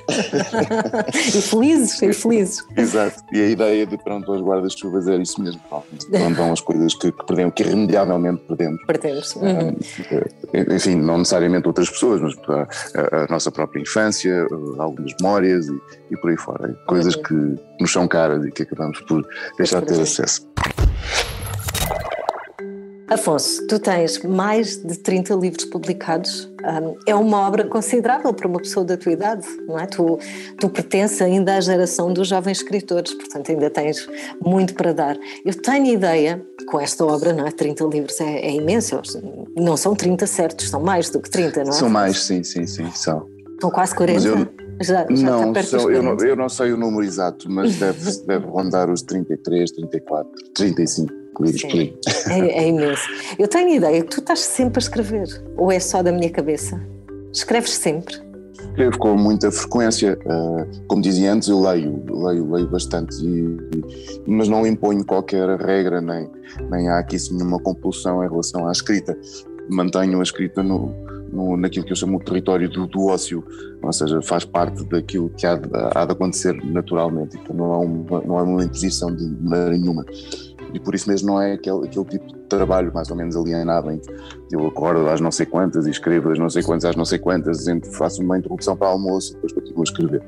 e 1.35 1.41
felizes, 1.41 2.01
e 2.01 2.13
felizes. 2.13 2.65
Exato. 2.75 3.23
E 3.31 3.41
a 3.41 3.49
ideia 3.49 3.85
de 3.85 3.97
pronto, 3.97 4.31
as 4.31 4.41
guarda-chuvas 4.41 5.07
é 5.07 5.15
isso 5.17 5.41
mesmo. 5.41 5.61
Pronto, 5.69 6.43
as 6.53 6.61
coisas 6.61 6.93
que, 6.93 7.11
que 7.11 7.25
perdemos, 7.25 7.53
que 7.53 7.63
irremediavelmente 7.63 8.41
perdemos. 8.47 8.81
Perdemos. 8.85 9.35
Uhum. 9.35 9.75
Enfim, 10.73 10.95
não 10.95 11.17
necessariamente 11.19 11.67
outras 11.67 11.89
pessoas, 11.89 12.21
mas 12.21 12.35
a, 12.47 13.23
a 13.23 13.27
nossa 13.27 13.51
própria 13.51 13.81
infância, 13.81 14.47
algumas 14.77 15.13
memórias 15.19 15.67
e, 15.67 15.81
e 16.11 16.17
por 16.17 16.29
aí 16.29 16.37
fora. 16.37 16.73
Coisas 16.87 17.15
uhum. 17.15 17.23
que 17.23 17.81
nos 17.81 17.91
são 17.91 18.07
caras 18.07 18.45
e 18.45 18.51
que 18.51 18.63
acabamos 18.63 19.01
por 19.01 19.27
deixar 19.57 19.81
de 19.81 19.87
ter 19.87 20.01
acesso. 20.01 20.47
Afonso, 23.09 23.65
tu 23.67 23.79
tens 23.79 24.21
mais 24.21 24.83
de 24.83 24.99
30 24.99 25.33
livros 25.35 25.63
publicados. 25.63 26.51
é 27.05 27.15
uma 27.15 27.47
obra 27.47 27.65
considerável 27.65 28.33
para 28.33 28.47
uma 28.47 28.59
pessoa 28.59 28.85
da 28.85 28.97
tua 28.97 29.13
idade, 29.13 29.47
não 29.65 29.79
é? 29.79 29.85
Tu, 29.85 30.19
tu 30.59 30.67
pertences 30.67 31.21
ainda 31.21 31.55
à 31.55 31.61
geração 31.61 32.11
dos 32.11 32.27
jovens 32.27 32.57
escritores, 32.57 33.13
portanto 33.13 33.49
ainda 33.49 33.69
tens 33.69 34.05
muito 34.43 34.73
para 34.73 34.93
dar. 34.93 35.17
Eu 35.45 35.53
tenho 35.53 35.85
ideia, 35.85 36.45
com 36.69 36.81
esta 36.81 37.05
obra, 37.05 37.31
não 37.31 37.47
é? 37.47 37.51
30 37.51 37.85
livros 37.85 38.19
é, 38.19 38.39
é 38.39 38.51
imenso. 38.51 39.01
Não 39.55 39.77
são 39.77 39.95
30 39.95 40.27
certos, 40.27 40.69
são 40.69 40.81
mais 40.81 41.09
do 41.09 41.21
que 41.21 41.29
30, 41.29 41.63
não 41.63 41.69
é? 41.69 41.73
São 41.73 41.89
mais, 41.89 42.21
sim, 42.23 42.43
sim, 42.43 42.67
sim, 42.67 42.91
são. 42.93 43.25
São 43.61 43.71
quase 43.71 43.95
40. 43.95 44.27
Eu, 44.27 44.47
já, 44.81 45.07
já 45.09 45.45
não, 45.45 45.63
são, 45.63 45.89
eu 45.89 46.03
não, 46.03 46.17
eu 46.17 46.35
não 46.35 46.49
sei 46.49 46.73
o 46.73 46.77
número 46.77 47.05
exato, 47.05 47.49
mas 47.49 47.77
deve, 47.77 48.25
deve 48.25 48.45
rondar 48.47 48.91
os 48.91 49.01
33, 49.01 49.71
34, 49.71 50.29
35 50.53 51.26
livros 51.39 51.63
por 51.63 51.79
aí. 51.79 51.97
É, 52.29 52.63
é 52.63 52.67
imenso. 52.67 53.07
Eu 53.37 53.47
tenho 53.47 53.75
ideia 53.75 54.01
que 54.01 54.09
tu 54.09 54.19
estás 54.19 54.39
sempre 54.39 54.79
a 54.79 54.81
escrever, 54.81 55.27
ou 55.55 55.71
é 55.71 55.79
só 55.79 56.01
da 56.01 56.11
minha 56.11 56.29
cabeça? 56.29 56.81
Escreves 57.33 57.73
sempre? 57.73 58.15
Escrevo 58.59 58.97
com 58.97 59.15
muita 59.15 59.51
frequência. 59.51 60.17
Uh, 60.25 60.85
como 60.87 61.01
dizia 61.01 61.33
antes, 61.33 61.47
eu 61.47 61.59
leio, 61.59 62.03
leio, 62.09 62.51
leio 62.51 62.67
bastante, 62.67 63.15
e, 63.23 63.57
mas 64.25 64.47
não 64.47 64.65
imponho 64.65 65.03
qualquer 65.05 65.47
regra, 65.59 66.01
nem, 66.01 66.29
nem 66.69 66.89
há 66.89 66.99
aqui 66.99 67.15
assim, 67.15 67.35
nenhuma 67.35 67.59
compulsão 67.59 68.23
em 68.23 68.29
relação 68.29 68.67
à 68.67 68.71
escrita. 68.71 69.17
Mantenho 69.69 70.19
a 70.19 70.23
escrita 70.23 70.63
no, 70.63 70.93
no, 71.31 71.57
naquilo 71.57 71.85
que 71.85 71.91
eu 71.91 71.95
chamo 71.95 72.17
o 72.17 72.23
território 72.23 72.69
do, 72.69 72.87
do, 72.87 73.07
ócio, 73.07 73.43
ou 73.81 73.93
seja, 73.93 74.21
faz 74.21 74.45
parte 74.45 74.83
daquilo 74.85 75.29
que 75.29 75.45
há 75.45 75.55
de, 75.55 75.69
há 75.93 76.05
de 76.05 76.11
acontecer 76.11 76.53
naturalmente, 76.63 77.37
então 77.37 77.55
não 77.55 77.73
há 77.73 77.79
uma, 77.79 78.21
não 78.21 78.37
há 78.37 78.43
uma 78.43 78.63
imposição 78.63 79.13
de 79.13 79.25
maneira 79.41 79.77
nenhuma 79.77 80.05
e 80.73 80.79
por 80.79 80.95
isso 80.95 81.09
mesmo 81.09 81.27
não 81.27 81.41
é 81.41 81.53
aquele, 81.53 81.85
aquele 81.85 82.05
tipo 82.05 82.27
de 82.27 82.35
trabalho 82.47 82.93
mais 82.93 83.09
ou 83.09 83.15
menos 83.15 83.35
alienado 83.35 83.91
em 83.91 83.99
que 83.99 84.09
eu 84.51 84.65
acordo 84.67 85.07
às 85.09 85.19
não 85.19 85.31
sei 85.31 85.45
quantas 85.45 85.85
e 85.87 85.91
escrevo 85.91 86.31
às 86.31 86.39
não 86.39 86.49
sei 86.49 86.63
quantas 86.63 86.89
às 86.89 86.95
não 86.95 87.05
sei 87.05 87.19
quantas, 87.19 87.65
faço 87.93 88.21
uma 88.21 88.37
interrupção 88.37 88.75
para 88.75 88.87
almoço 88.87 89.31
e 89.31 89.35
depois 89.35 89.53
continuo 89.53 89.81
a 89.81 89.83
escrever. 89.83 90.23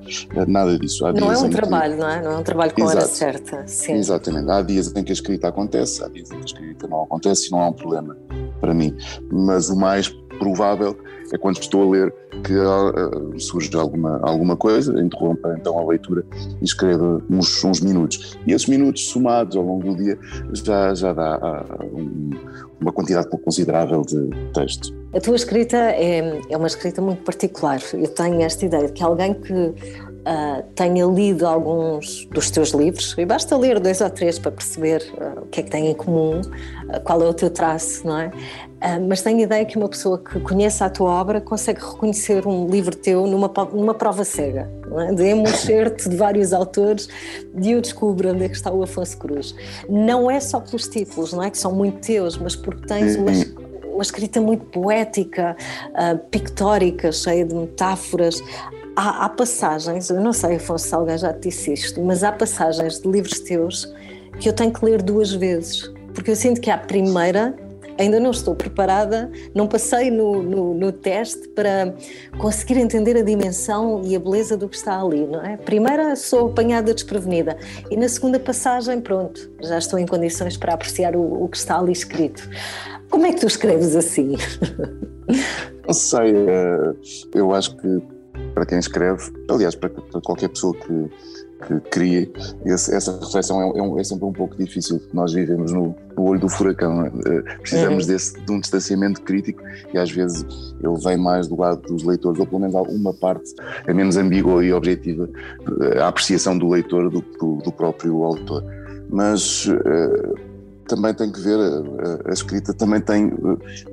Nada 0.48 0.78
disso. 0.78 1.06
Há 1.06 1.14
não 1.14 1.32
é 1.32 1.38
um 1.38 1.50
trabalho, 1.50 1.94
que... 1.94 2.00
não 2.00 2.10
é? 2.10 2.22
Não 2.22 2.32
é 2.32 2.38
um 2.38 2.44
trabalho 2.44 2.74
com 2.74 2.84
a 2.84 2.88
hora 2.88 3.02
certa. 3.02 3.64
Sim. 3.68 3.94
Exatamente. 3.94 4.50
Há 4.50 4.62
dias 4.62 4.94
em 4.96 5.04
que 5.04 5.12
a 5.12 5.14
escrita 5.14 5.48
acontece, 5.48 6.04
há 6.04 6.08
dias 6.08 6.30
em 6.32 6.36
que 6.36 6.42
a 6.42 6.46
escrita 6.46 6.88
não 6.88 7.04
acontece 7.04 7.48
e 7.48 7.52
não 7.52 7.62
há 7.62 7.70
um 7.70 7.74
problema 7.74 8.18
para 8.60 8.74
mim. 8.74 8.96
Mas 9.32 9.70
o 9.70 9.76
mais 9.76 10.14
provável 10.40 10.98
é 11.32 11.38
quando 11.38 11.62
estou 11.62 11.84
a 11.84 11.92
ler 11.92 12.14
que 12.44 12.54
uh, 12.54 13.40
surge 13.40 13.76
alguma, 13.76 14.20
alguma 14.24 14.56
coisa, 14.58 15.00
interrompa 15.00 15.56
então 15.60 15.78
a 15.78 15.86
leitura 15.86 16.26
e 16.60 16.66
escreva 16.66 17.22
uns, 17.30 17.64
uns 17.64 17.82
minutos. 17.82 18.38
E 18.48 18.54
esses 18.54 18.68
minutos 18.68 19.06
somados 19.06 19.56
ao 19.56 19.64
longo 19.64 19.94
do 19.94 19.96
dia 19.96 20.18
já, 20.54 20.94
já 20.96 21.14
dá 21.14 21.38
uh, 21.38 21.86
um, 21.86 22.32
uma 22.82 22.92
quantidade 22.92 23.30
considerável 23.30 24.02
de 24.02 24.30
texto. 24.54 24.98
A 25.14 25.20
tua 25.20 25.36
escrita 25.36 25.78
é, 25.78 26.40
é 26.50 26.58
uma 26.58 26.68
escrita 26.68 27.02
muito 27.02 27.24
particular. 27.24 27.80
Eu 27.94 28.08
tenho 28.08 28.42
esta 28.42 28.66
ideia 28.66 28.88
de 28.88 28.94
que 28.94 29.04
alguém 29.04 29.34
que 29.34 29.74
uh, 30.20 30.64
tenha 30.76 31.06
lido 31.06 31.46
alguns 31.46 32.26
dos 32.26 32.50
teus 32.50 32.72
livros, 32.72 33.16
e 33.18 33.26
basta 33.26 33.56
ler 33.58 33.80
dois 33.80 34.02
ou 34.02 34.10
três 34.10 34.40
para 34.40 34.52
perceber 34.52 35.02
uh, 35.14 35.42
o 35.42 35.46
que 35.48 35.62
é 35.62 35.64
que 35.64 35.70
têm 35.70 35.90
em 35.90 35.94
comum, 35.94 36.42
uh, 36.42 37.00
qual 37.04 37.22
é 37.22 37.26
o 37.26 37.34
teu 37.34 37.50
traço, 37.50 38.06
não 38.06 38.18
é? 38.18 38.32
mas 39.10 39.22
tenho 39.22 39.40
a 39.40 39.42
ideia 39.42 39.66
que 39.66 39.78
uma 39.78 39.90
pessoa 39.90 40.18
que 40.18 40.40
conheça 40.40 40.86
a 40.86 40.90
tua 40.90 41.12
obra 41.12 41.42
consegue 41.42 41.82
reconhecer 41.82 42.48
um 42.48 42.66
livro 42.66 42.96
teu 42.96 43.28
numa, 43.28 43.52
numa 43.74 43.94
prova 43.94 44.24
cega, 44.24 44.72
não 44.88 45.02
é? 45.02 45.12
De 45.12 45.34
um 45.34 45.46
certo 45.48 46.10
de 46.10 46.16
vários 46.16 46.54
autores 46.54 47.10
e 47.62 47.72
eu 47.72 47.82
descubro 47.82 48.32
onde 48.32 48.46
é 48.46 48.48
que 48.48 48.56
está 48.56 48.72
o 48.72 48.82
Afonso 48.82 49.18
Cruz. 49.18 49.54
Não 49.90 50.32
é 50.32 50.40
só 50.40 50.62
pelos 50.62 50.88
títulos, 50.88 51.34
não 51.34 51.44
é? 51.44 51.50
Que 51.50 51.58
são 51.58 51.74
muito 51.74 52.00
teus, 52.00 52.38
mas 52.38 52.56
porque 52.56 52.88
tens 52.88 53.18
uma 53.18 53.34
uma 54.00 54.04
escrita 54.04 54.40
muito 54.40 54.64
poética, 54.68 55.58
uh, 55.90 56.18
pictórica, 56.30 57.12
cheia 57.12 57.44
de 57.44 57.54
metáforas 57.54 58.42
há, 59.00 59.26
há, 59.26 59.30
passagens, 59.30 60.10
eu 60.10 60.20
não 60.20 60.34
sei, 60.34 60.58
Afonso 60.58 60.88
Salgueiro 60.88 61.22
já 61.22 61.34
te 61.34 61.48
disse 61.48 61.74
isto, 61.74 62.02
mas 62.02 62.24
há 62.24 62.32
passagens 62.32 63.00
de 63.00 63.10
livros 63.10 63.40
teus 63.40 63.92
que 64.40 64.50
eu 64.50 64.54
tenho 64.54 64.74
que 64.74 64.84
ler 64.84 65.02
duas 65.02 65.32
vezes, 65.32 65.90
porque 66.14 66.32
eu 66.32 66.36
sinto 66.36 66.60
que 66.60 66.70
à 66.70 66.78
primeira 66.78 67.56
ainda 67.98 68.20
não 68.20 68.32
estou 68.32 68.56
preparada, 68.56 69.30
não 69.54 69.68
passei 69.68 70.10
no, 70.10 70.42
no, 70.42 70.74
no, 70.74 70.92
teste 70.92 71.50
para 71.50 71.94
conseguir 72.38 72.78
entender 72.78 73.18
a 73.18 73.22
dimensão 73.22 74.02
e 74.06 74.16
a 74.16 74.20
beleza 74.20 74.56
do 74.56 74.70
que 74.70 74.76
está 74.78 75.02
ali, 75.02 75.26
não 75.26 75.46
é? 75.46 75.58
Primeira 75.58 76.16
sou 76.16 76.48
apanhada 76.48 76.94
desprevenida 76.94 77.58
e 77.92 77.98
na 77.98 78.08
segunda 78.08 78.40
passagem, 78.40 79.02
pronto, 79.02 79.52
já 79.62 79.78
estou 79.78 80.00
em 80.00 80.06
condições 80.06 80.56
para 80.56 80.74
apreciar 80.74 81.14
o, 81.16 81.44
o 81.44 81.50
que 81.50 81.58
está 81.58 81.78
ali 81.78 81.92
escrito. 81.92 82.50
Como 83.10 83.26
é 83.26 83.34
que 83.34 83.42
tu 83.42 83.48
escreves 83.48 83.96
assim? 83.96 84.38
Não 85.86 85.94
sei, 85.94 86.34
eh, 86.36 86.94
eu 87.34 87.54
acho 87.54 87.76
que 87.76 88.19
para 88.54 88.66
quem 88.66 88.80
escreve, 88.80 89.32
aliás, 89.50 89.76
para, 89.76 89.90
qualquer 90.24 90.50
pessoa 90.50 90.76
que, 90.76 91.10
que 91.68 91.80
cria, 91.90 92.30
esse, 92.66 92.94
essa 92.94 93.20
reflexão 93.20 93.62
é, 93.62 93.80
é, 93.80 94.02
é, 94.02 94.04
sempre 94.04 94.26
um 94.26 94.34
pouco 94.34 94.56
difícil. 94.56 95.02
Nós 95.14 95.34
vivemos 95.34 95.72
no, 95.72 95.96
no 96.16 96.24
olho 96.24 96.40
do 96.40 96.50
furacão, 96.50 97.06
é? 97.06 97.12
precisamos 97.58 98.06
uhum. 98.06 98.12
desse, 98.12 98.40
de 98.40 98.52
um 98.52 98.60
distanciamento 98.60 99.22
crítico 99.22 99.62
e 99.94 99.98
às 99.98 100.12
vezes 100.12 100.46
ele 100.82 100.98
vem 101.04 101.18
mais 101.18 101.48
do 101.48 101.60
lado 101.60 101.82
dos 101.82 102.04
leitores, 102.04 102.40
ou 102.40 102.46
pelo 102.46 102.62
menos 102.62 102.76
alguma 102.76 103.14
parte 103.14 103.54
é 103.86 103.94
menos 103.94 104.18
ambígua 104.18 104.64
e 104.64 104.74
objetiva, 104.74 105.30
a 106.02 106.08
apreciação 106.08 106.58
do 106.58 106.70
leitor 106.70 107.10
do, 107.10 107.22
do, 107.22 107.56
do 107.58 107.72
próprio 107.72 108.24
autor. 108.24 108.64
Mas. 109.10 109.68
Também 110.90 111.14
tem 111.14 111.32
que 111.32 111.40
ver, 111.40 111.60
a, 111.60 112.30
a, 112.30 112.34
escrita 112.34 112.74
também 112.74 113.00
tem, 113.00 113.32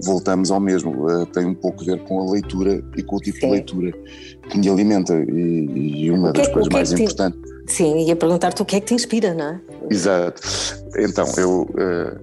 voltamos 0.03 0.51
ao 0.51 0.59
mesmo, 0.59 1.07
tem 1.27 1.45
um 1.45 1.55
pouco 1.55 1.83
a 1.83 1.85
ver 1.85 2.03
com 2.05 2.27
a 2.27 2.33
leitura 2.33 2.83
e 2.97 3.03
com 3.03 3.17
o 3.17 3.21
tipo 3.21 3.39
Sim. 3.39 3.47
de 3.47 3.53
leitura 3.53 3.93
que 4.49 4.59
me 4.59 4.69
alimenta 4.69 5.15
e, 5.15 6.05
e 6.05 6.11
uma 6.11 6.33
das 6.33 6.49
é, 6.49 6.51
coisas 6.51 6.73
mais 6.73 6.93
é 6.93 6.95
importantes. 6.95 7.39
Sim, 7.67 8.07
ia 8.07 8.17
perguntar-te 8.17 8.63
o 8.63 8.65
que 8.65 8.77
é 8.77 8.81
que 8.81 8.87
te 8.87 8.95
inspira, 8.95 9.35
não 9.35 9.45
é? 9.45 9.61
Exato. 9.91 10.41
Então, 10.97 11.27
eu, 11.37 11.69
eh, 11.77 12.17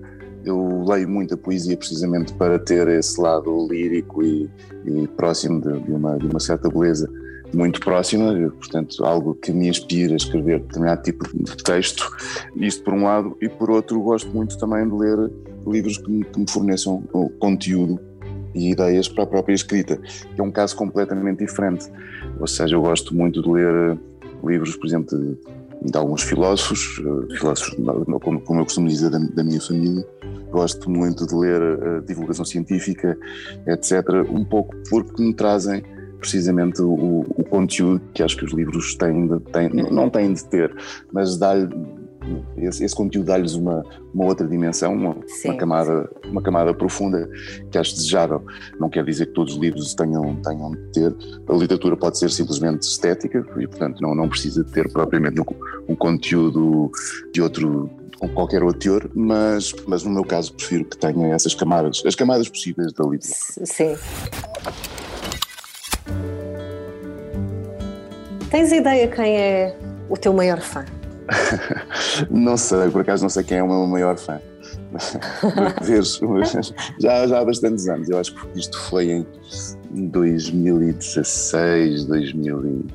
eu 0.46 0.84
leio 0.88 1.08
muita 1.08 1.38
poesia 1.38 1.78
precisamente 1.78 2.34
para 2.34 2.58
ter 2.58 2.88
esse 2.88 3.20
lado 3.22 3.68
lírico 3.70 4.24
e, 4.24 4.50
e 4.86 5.08
próximo 5.10 5.62
de, 5.62 5.80
de, 5.82 5.92
uma, 5.92 6.18
de 6.18 6.26
uma 6.26 6.40
certa 6.40 6.70
beleza 6.70 7.10
muito 7.56 7.80
próxima, 7.80 8.34
portanto, 8.52 9.04
algo 9.06 9.36
que 9.36 9.52
me 9.52 9.68
inspira 9.68 10.14
a 10.14 10.18
escrever 10.18 10.60
determinado 10.62 11.02
tipo 11.04 11.26
de 11.34 11.58
texto. 11.58 12.10
Isto 12.56 12.84
por 12.84 12.94
um 12.94 13.04
lado, 13.04 13.38
e 13.42 13.50
por 13.50 13.70
outro, 13.70 14.02
gosto 14.02 14.30
muito 14.30 14.58
também 14.58 14.88
de 14.88 14.96
ler 14.96 15.32
livros 15.66 15.98
que 15.98 16.10
me, 16.10 16.24
que 16.24 16.40
me 16.40 16.50
forneçam 16.50 17.02
conteúdo 17.40 18.00
e 18.54 18.72
ideias 18.72 19.08
para 19.08 19.24
a 19.24 19.28
própria 19.28 19.54
escrita, 19.54 19.98
que 19.98 20.40
é 20.40 20.44
um 20.44 20.52
caso 20.52 20.76
completamente 20.76 21.40
diferente. 21.40 21.92
Ou 22.40 22.48
seja, 22.48 22.76
eu 22.76 22.82
gosto 22.82 23.16
muito 23.16 23.42
de 23.42 23.50
ler 23.50 23.98
livros, 24.44 24.76
por 24.76 24.86
exemplo, 24.86 25.18
de, 25.18 25.90
de 25.90 25.98
alguns 25.98 26.22
filósofos, 26.24 27.00
eh, 27.00 27.36
filósofos 27.38 27.76
como, 28.22 28.42
como 28.42 28.60
eu 28.60 28.66
costumo 28.66 28.88
dizer, 28.88 29.10
da, 29.10 29.18
da 29.18 29.44
minha 29.44 29.62
família. 29.62 30.06
Gosto 30.52 30.90
muito 30.90 31.26
de 31.26 31.36
ler 31.36 31.62
a 31.62 32.00
divulgação 32.02 32.46
científica, 32.46 33.18
etc., 33.66 34.04
um 34.30 34.46
pouco 34.46 34.76
porque 34.90 35.24
me 35.24 35.34
trazem 35.34 35.84
precisamente 36.24 36.82
o, 36.82 37.26
o 37.38 37.44
conteúdo 37.44 38.02
que 38.14 38.24
acho 38.24 38.38
que 38.38 38.46
os 38.46 38.54
livros 38.54 38.96
têm, 38.96 39.28
de, 39.28 39.40
têm 39.52 39.70
não 39.92 40.10
têm 40.10 40.34
de 40.34 40.46
ter, 40.46 40.74
mas 41.12 41.38
dá-lhe 41.38 41.68
esse, 42.56 42.86
esse, 42.86 42.96
conteúdo 42.96 43.26
dá-lhes 43.26 43.54
uma, 43.54 43.84
uma 44.14 44.24
outra 44.24 44.48
dimensão, 44.48 44.94
uma, 44.94 45.18
uma, 45.44 45.58
camada, 45.58 46.10
uma 46.26 46.42
camada 46.42 46.74
profunda 46.74 47.30
que 47.70 47.78
acho 47.78 47.96
desejável. 47.96 48.42
Não 48.80 48.90
quer 48.90 49.04
dizer 49.04 49.26
que 49.26 49.34
todos 49.34 49.56
os 49.56 49.60
livros 49.60 49.94
tenham, 49.94 50.34
tenham 50.38 50.72
de 50.72 50.92
ter. 50.94 51.14
A 51.50 51.54
literatura 51.54 51.98
pode 51.98 52.18
ser 52.18 52.32
simplesmente 52.32 52.84
estética 52.84 53.46
e, 53.58 53.68
portanto, 53.68 54.00
não, 54.00 54.16
não 54.16 54.30
precisa 54.30 54.64
de 54.64 54.72
ter 54.72 54.90
propriamente 54.90 55.42
um, 55.42 55.46
um 55.90 55.96
conteúdo 55.96 56.90
de 57.34 57.42
outro 57.42 57.90
com 58.18 58.30
qualquer 58.30 58.64
outro 58.64 58.80
teor, 58.80 59.10
mas, 59.14 59.74
mas 59.86 60.04
no 60.06 60.12
meu 60.12 60.24
caso 60.24 60.54
prefiro 60.54 60.86
que 60.86 60.96
tenha 60.96 61.36
essas 61.36 61.54
camadas, 61.54 62.02
as 62.06 62.16
camadas 62.16 62.48
possíveis 62.48 62.94
da 62.94 63.04
literatura. 63.04 63.66
Sim. 63.66 63.98
Tens 68.54 68.72
ideia 68.72 69.08
quem 69.08 69.36
é 69.36 69.76
o 70.08 70.16
teu 70.16 70.32
maior 70.32 70.62
fã? 70.62 70.86
não 72.30 72.56
sei, 72.56 72.88
por 72.92 73.02
acaso 73.02 73.24
não 73.24 73.30
sei 73.30 73.44
quem 73.44 73.58
é 73.58 73.64
o 73.64 73.68
meu 73.68 73.88
maior 73.88 74.16
fã. 74.16 74.40
já, 77.00 77.26
já 77.26 77.40
há 77.40 77.46
bastantes 77.46 77.88
anos, 77.88 78.08
eu 78.12 78.20
acho 78.20 78.36
que 78.36 78.60
isto 78.60 78.80
foi 78.90 79.10
em 79.10 79.26
2016, 80.08 82.06
2000 82.06 82.66
e, 82.68 82.86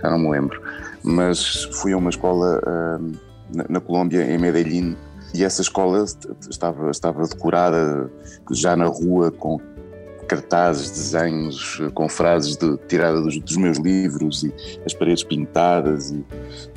já 0.00 0.08
não 0.10 0.20
me 0.20 0.30
lembro, 0.30 0.58
mas 1.02 1.64
fui 1.64 1.92
a 1.92 1.98
uma 1.98 2.08
escola 2.08 2.62
uh, 2.66 3.12
na, 3.54 3.66
na 3.68 3.80
Colômbia, 3.80 4.24
em 4.24 4.38
Medellín, 4.38 4.96
e 5.34 5.44
essa 5.44 5.60
escola 5.60 6.06
estava, 6.48 6.90
estava 6.90 7.26
decorada 7.26 8.10
já 8.52 8.74
na 8.74 8.86
rua 8.86 9.30
com 9.30 9.60
cartazes, 10.24 10.90
desenhos 10.90 11.80
com 11.94 12.08
frases 12.08 12.56
de, 12.56 12.76
tiradas 12.88 13.22
dos, 13.22 13.38
dos, 13.40 13.56
meus 13.56 13.78
livros 13.78 14.42
e 14.42 14.52
as 14.84 14.92
paredes 14.92 15.22
pintadas 15.22 16.10
e, 16.10 16.24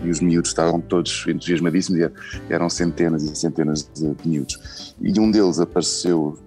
e 0.03 0.09
os 0.09 0.19
miúdos 0.19 0.51
estavam 0.51 0.79
todos 0.79 1.25
entusiasmadíssimos 1.27 2.01
e 2.01 2.11
eram 2.49 2.69
centenas 2.69 3.23
e 3.23 3.35
centenas 3.35 3.89
de, 3.93 4.13
de 4.13 4.27
miúdos. 4.27 4.95
E 5.01 5.19
um 5.19 5.31
deles 5.31 5.59
apareceu, 5.59 6.37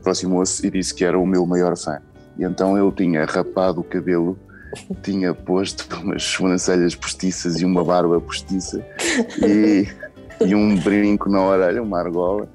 aproximou-se 0.00 0.66
e 0.66 0.70
disse 0.70 0.94
que 0.94 1.04
era 1.04 1.18
o 1.18 1.26
meu 1.26 1.44
maior 1.46 1.76
fã. 1.76 2.00
E 2.38 2.44
então 2.44 2.76
eu 2.76 2.90
tinha 2.92 3.24
rapado 3.24 3.80
o 3.80 3.84
cabelo 3.84 4.38
tinha 5.02 5.34
posto 5.34 5.86
umas 6.02 6.22
sobrancelhas 6.22 6.94
postiças 6.94 7.60
e 7.60 7.64
uma 7.64 7.84
barba 7.84 8.20
postiça 8.20 8.84
e 9.38 9.86
e 10.40 10.54
um 10.54 10.76
brinco 10.76 11.28
na 11.28 11.40
orelha, 11.40 11.82
uma 11.82 11.98
argola, 11.98 12.48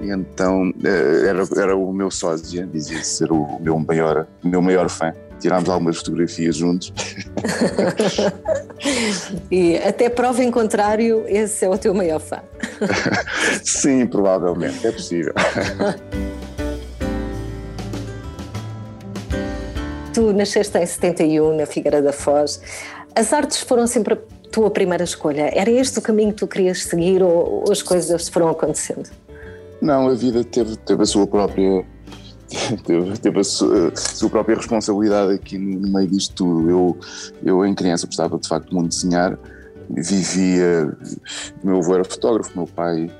e 0.00 0.10
então 0.10 0.72
eh, 0.84 1.28
era, 1.28 1.42
era 1.56 1.76
o 1.76 1.92
meu 1.92 2.10
sósia, 2.10 2.66
dizia 2.66 3.02
ser 3.04 3.30
o 3.32 3.58
meu 3.60 3.78
maior, 3.78 4.26
meu 4.42 4.62
maior 4.62 4.88
fã. 4.88 5.12
Tirámos 5.38 5.68
algumas 5.68 5.98
fotografias 5.98 6.56
juntos. 6.56 6.92
e 9.48 9.76
até 9.76 10.08
prova 10.08 10.42
em 10.42 10.50
contrário, 10.50 11.24
esse 11.28 11.64
é 11.64 11.68
o 11.68 11.78
teu 11.78 11.94
maior 11.94 12.18
fã. 12.18 12.40
Sim, 13.62 14.04
provavelmente, 14.08 14.84
é 14.84 14.90
possível. 14.90 15.32
tu 20.18 20.32
nasceste 20.32 20.76
em 20.76 20.84
71 20.84 21.56
na 21.56 21.64
Figueira 21.64 22.02
da 22.02 22.12
Foz. 22.12 22.60
As 23.14 23.32
artes 23.32 23.60
foram 23.60 23.86
sempre 23.86 24.18
tua 24.50 24.70
primeira 24.70 25.04
escolha? 25.04 25.50
Era 25.54 25.70
este 25.70 25.98
o 25.98 26.02
caminho 26.02 26.30
que 26.30 26.38
tu 26.38 26.46
querias 26.46 26.84
seguir 26.84 27.22
ou, 27.22 27.64
ou 27.66 27.72
as 27.72 27.82
coisas 27.82 28.28
foram 28.28 28.48
acontecendo? 28.48 29.08
Não, 29.80 30.08
a 30.08 30.14
vida 30.14 30.42
teve, 30.44 30.76
teve 30.76 31.02
a 31.02 31.06
sua 31.06 31.26
própria 31.26 31.84
teve, 32.84 33.18
teve 33.18 33.40
a, 33.40 33.44
sua, 33.44 33.94
sua, 33.94 34.30
própria 34.30 34.56
responsabilidade 34.56 35.34
aqui 35.34 35.58
no 35.58 35.92
meio 35.92 36.08
disto 36.08 36.34
tudo. 36.34 36.70
Eu, 36.70 36.98
eu 37.44 37.64
em 37.64 37.74
criança 37.74 38.06
gostava 38.06 38.38
de 38.38 38.48
facto 38.48 38.74
muito 38.74 38.90
de 38.90 38.96
desenhar, 38.96 39.38
vivia, 39.90 40.96
meu 41.62 41.78
avô 41.78 41.94
era 41.94 42.04
fotógrafo, 42.04 42.50
meu 42.56 42.66
pai, 42.66 43.10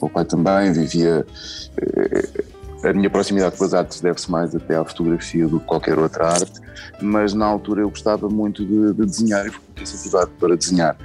meu 0.00 0.10
pai 0.10 0.24
também, 0.24 0.72
vivia 0.72 1.26
eh, 1.80 2.44
a 2.84 2.92
minha 2.92 3.08
proximidade 3.08 3.56
com 3.56 3.64
as 3.64 3.74
artes 3.74 4.00
deve-se 4.00 4.30
mais 4.30 4.54
até 4.54 4.76
à 4.76 4.84
fotografia 4.84 5.46
do 5.48 5.58
que 5.58 5.66
qualquer 5.66 5.98
outra 5.98 6.28
arte, 6.28 6.60
mas 7.00 7.32
na 7.32 7.46
altura 7.46 7.82
eu 7.82 7.88
gostava 7.88 8.28
muito 8.28 8.64
de, 8.64 8.92
de 8.92 9.06
desenhar 9.06 9.46
e 9.46 9.50
fui 9.50 9.62
incentivado 9.80 10.30
para 10.38 10.56
desenhar. 10.56 10.96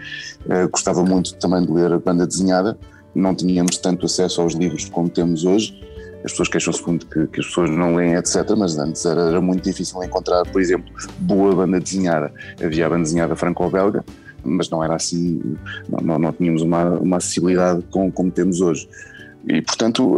Uh, 0.46 0.70
gostava 0.70 1.04
muito 1.04 1.36
também 1.36 1.66
de 1.66 1.72
ler 1.72 1.92
a 1.94 2.00
banda 2.00 2.28
desenhada, 2.28 2.78
não 3.16 3.34
tínhamos 3.34 3.78
tanto 3.78 4.06
acesso 4.06 4.42
aos 4.42 4.54
livros 4.54 4.86
como 4.86 5.10
temos 5.10 5.46
hoje. 5.46 5.80
As 6.24 6.32
pessoas 6.32 6.50
queixam-se 6.50 6.86
muito 6.86 7.08
que, 7.08 7.28
que, 7.28 7.40
as 7.40 7.48
pessoas 7.48 7.70
não 7.70 7.96
leem, 7.96 8.16
etc. 8.16 8.44
Mas 8.58 8.78
antes 8.78 9.06
era, 9.06 9.22
era 9.22 9.40
muito 9.40 9.64
difícil 9.64 10.04
encontrar, 10.04 10.46
por 10.48 10.62
exemplo, 10.62 10.94
boa 11.20 11.56
banda 11.56 11.80
desenhada. 11.80 12.32
Havia 12.62 12.88
a 12.88 12.90
banda 12.90 13.04
desenhada 13.04 13.36
franco-belga, 13.38 14.04
mas 14.44 14.70
não 14.70 14.84
era 14.84 14.96
assim, 14.96 15.42
não, 15.88 16.00
não, 16.02 16.20
não 16.20 16.34
tínhamos 16.34 16.62
uma, 16.62 16.90
uma 17.00 17.18
acessibilidade 17.18 17.84
com, 17.90 18.12
como 18.12 18.30
temos 18.30 18.60
hoje. 18.60 18.90
E, 19.48 19.62
portanto, 19.62 20.18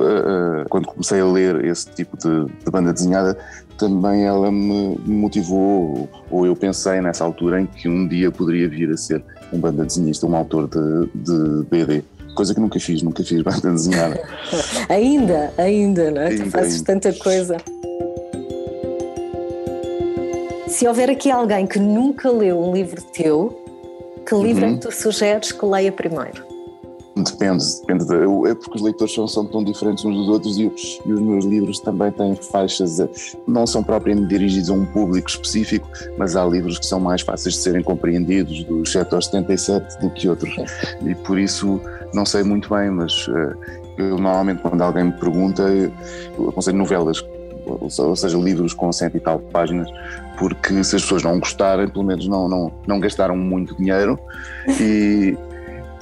quando 0.69 0.88
comecei 0.88 1.19
a 1.19 1.25
ler 1.25 1.63
esse 1.65 1.89
tipo 1.91 2.17
de, 2.17 2.45
de 2.45 2.71
banda 2.71 2.91
desenhada, 2.91 3.38
também 3.77 4.25
ela 4.25 4.51
me 4.51 4.95
motivou, 5.07 6.07
ou 6.29 6.45
eu 6.45 6.55
pensei 6.55 7.01
nessa 7.01 7.23
altura 7.23 7.62
em 7.62 7.65
que 7.65 7.89
um 7.89 8.07
dia 8.07 8.31
poderia 8.31 8.69
vir 8.69 8.91
a 8.91 8.97
ser 8.97 9.23
um 9.51 9.60
banda 9.60 9.84
desenhista, 9.86 10.27
um 10.27 10.36
autor 10.36 10.67
de, 10.67 11.10
de 11.15 11.65
BD. 11.65 12.03
Coisa 12.36 12.53
que 12.53 12.60
nunca 12.60 12.79
fiz, 12.79 13.01
nunca 13.01 13.23
fiz 13.23 13.41
banda 13.41 13.71
desenhada. 13.73 14.21
ainda, 14.88 15.53
ainda, 15.57 16.12
não 16.12 16.21
é? 16.21 16.27
Ainda, 16.27 16.43
tu 16.43 16.49
fazes 16.51 16.75
ainda. 16.75 16.86
tanta 16.86 17.13
coisa. 17.13 17.57
Se 20.67 20.88
houver 20.88 21.10
aqui 21.10 21.29
alguém 21.29 21.67
que 21.67 21.79
nunca 21.79 22.29
leu 22.29 22.60
um 22.60 22.73
livro 22.73 23.01
teu, 23.13 23.62
que 24.25 24.36
livro 24.36 24.65
uhum. 24.65 24.71
é 24.71 24.73
que 24.75 24.81
tu 24.81 24.91
sugeres 24.91 25.51
que 25.51 25.65
leia 25.65 25.91
primeiro? 25.91 26.50
Depende, 27.15 27.63
depende. 27.82 28.06
De, 28.06 28.13
eu, 28.13 28.47
é 28.47 28.56
porque 28.56 28.78
os 28.78 28.82
leitores 28.82 29.13
são, 29.13 29.28
são 29.28 29.45
tão 29.45 29.63
diferentes 29.63 30.06
uns 30.06 30.15
dos 30.15 30.30
outros 30.30 30.58
e, 30.58 30.71
e, 31.06 31.13
os 31.13 31.19
meus 31.19 31.43
livros 31.43 31.80
também 31.80 32.10
têm 32.12 32.36
faixas, 32.36 33.00
eh, 33.02 33.10
não 33.45 33.67
são 33.67 33.84
propriamente 33.84 34.28
dirigidos 34.28 34.69
a 34.69 34.74
um 34.74 34.86
público 34.86 35.30
específico, 35.30 35.89
mas 36.17 36.38
há 36.38 36.45
livros 36.45 36.80
que 36.80 36.86
são 36.86 37.02
mais 37.02 37.21
fáceis 37.21 37.56
de 37.56 37.62
serem 37.62 37.84
compreendidos, 37.84 38.63
dos 38.63 38.91
7 38.93 39.13
aos 39.13 39.26
77, 39.26 40.00
do 40.00 40.10
que 40.12 40.30
outros. 40.30 40.56
E 41.06 41.13
por 41.15 41.38
isso 41.38 41.82
não 42.13 42.26
sei 42.26 42.43
muito 42.43 42.74
bem, 42.74 42.89
mas 42.89 43.28
uh, 43.28 43.58
eu 43.97 44.17
normalmente 44.17 44.62
quando 44.62 44.82
alguém 44.82 45.06
me 45.06 45.12
pergunta, 45.12 45.63
eu 45.63 46.50
aconselho 46.50 46.78
novelas 46.78 47.21
ou 47.65 48.15
seja, 48.15 48.38
livros 48.38 48.74
com 48.74 48.91
cento 48.91 49.17
e 49.17 49.19
tal 49.19 49.39
páginas, 49.39 49.89
porque 50.38 50.84
se 50.84 50.95
as 50.95 51.04
pessoas 51.04 51.24
não 51.24 51.39
gostarem, 51.39 51.88
pelo 51.88 52.04
menos 52.04 52.28
não, 52.28 52.50
não, 52.50 52.71
não 52.88 53.00
gastaram 53.00 53.38
muito 53.38 53.76
dinheiro 53.76 54.19
e, 54.82 55.38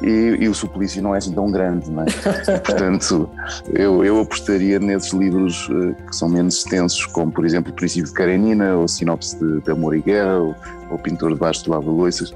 e, 0.02 0.38
e, 0.40 0.48
o 0.48 0.54
suplício 0.54 1.02
não 1.02 1.14
é 1.14 1.18
assim 1.18 1.34
tão 1.34 1.52
grande, 1.52 1.90
não 1.92 2.04
é? 2.04 2.06
Portanto, 2.66 3.30
eu, 3.74 4.04
eu 4.04 4.20
apostaria 4.20 4.80
nesses 4.80 5.12
livros 5.14 5.68
uh, 5.70 5.96
que 6.08 6.16
são 6.16 6.30
menos 6.30 6.58
extensos, 6.58 7.06
como 7.06 7.32
por 7.32 7.46
exemplo 7.46 7.72
O 7.72 7.76
Princípio 7.76 8.08
de 8.08 8.14
Karenina, 8.14 8.76
ou 8.76 8.88
Sinopse 8.88 9.38
de, 9.38 9.62
de 9.62 9.72
Amor 9.72 9.96
e 9.96 10.02
Guerra, 10.02 10.38
ou, 10.38 10.56
ou 10.90 10.98
Pintor 10.98 11.34
debaixo 11.34 11.64
de 11.64 11.70
Lava 11.70 11.90
Loiças. 11.90 12.34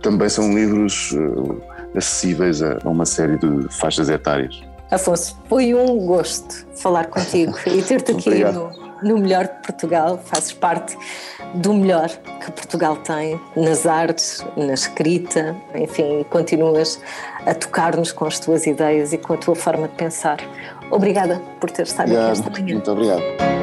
Também 0.00 0.28
são 0.28 0.52
livros 0.54 1.12
uh, 1.12 1.62
acessíveis 1.94 2.62
a 2.62 2.78
uma 2.84 3.04
série 3.04 3.36
de 3.36 3.68
faixas 3.70 4.08
etárias. 4.08 4.62
Afonso, 4.92 5.34
foi 5.48 5.74
um 5.74 6.04
gosto 6.04 6.66
falar 6.76 7.06
contigo 7.06 7.58
e 7.66 7.80
ter-te 7.80 8.12
aqui 8.12 8.44
no, 8.44 8.70
no 9.02 9.18
Melhor 9.18 9.44
de 9.44 9.66
Portugal. 9.66 10.20
Fazes 10.22 10.52
parte 10.52 10.98
do 11.54 11.72
melhor 11.72 12.08
que 12.08 12.52
Portugal 12.52 12.96
tem 12.96 13.40
nas 13.56 13.86
artes, 13.86 14.44
na 14.54 14.74
escrita, 14.74 15.56
enfim, 15.74 16.24
continuas 16.28 17.00
a 17.46 17.54
tocar-nos 17.54 18.12
com 18.12 18.26
as 18.26 18.38
tuas 18.38 18.66
ideias 18.66 19.14
e 19.14 19.18
com 19.18 19.32
a 19.32 19.36
tua 19.38 19.54
forma 19.54 19.88
de 19.88 19.94
pensar. 19.94 20.36
Obrigada 20.90 21.40
por 21.58 21.70
ter 21.70 21.84
estado 21.84 22.08
obrigado, 22.08 22.30
aqui 22.30 22.40
esta 22.40 22.50
manhã. 22.50 22.74
Muito 22.74 22.92
obrigado. 22.92 23.61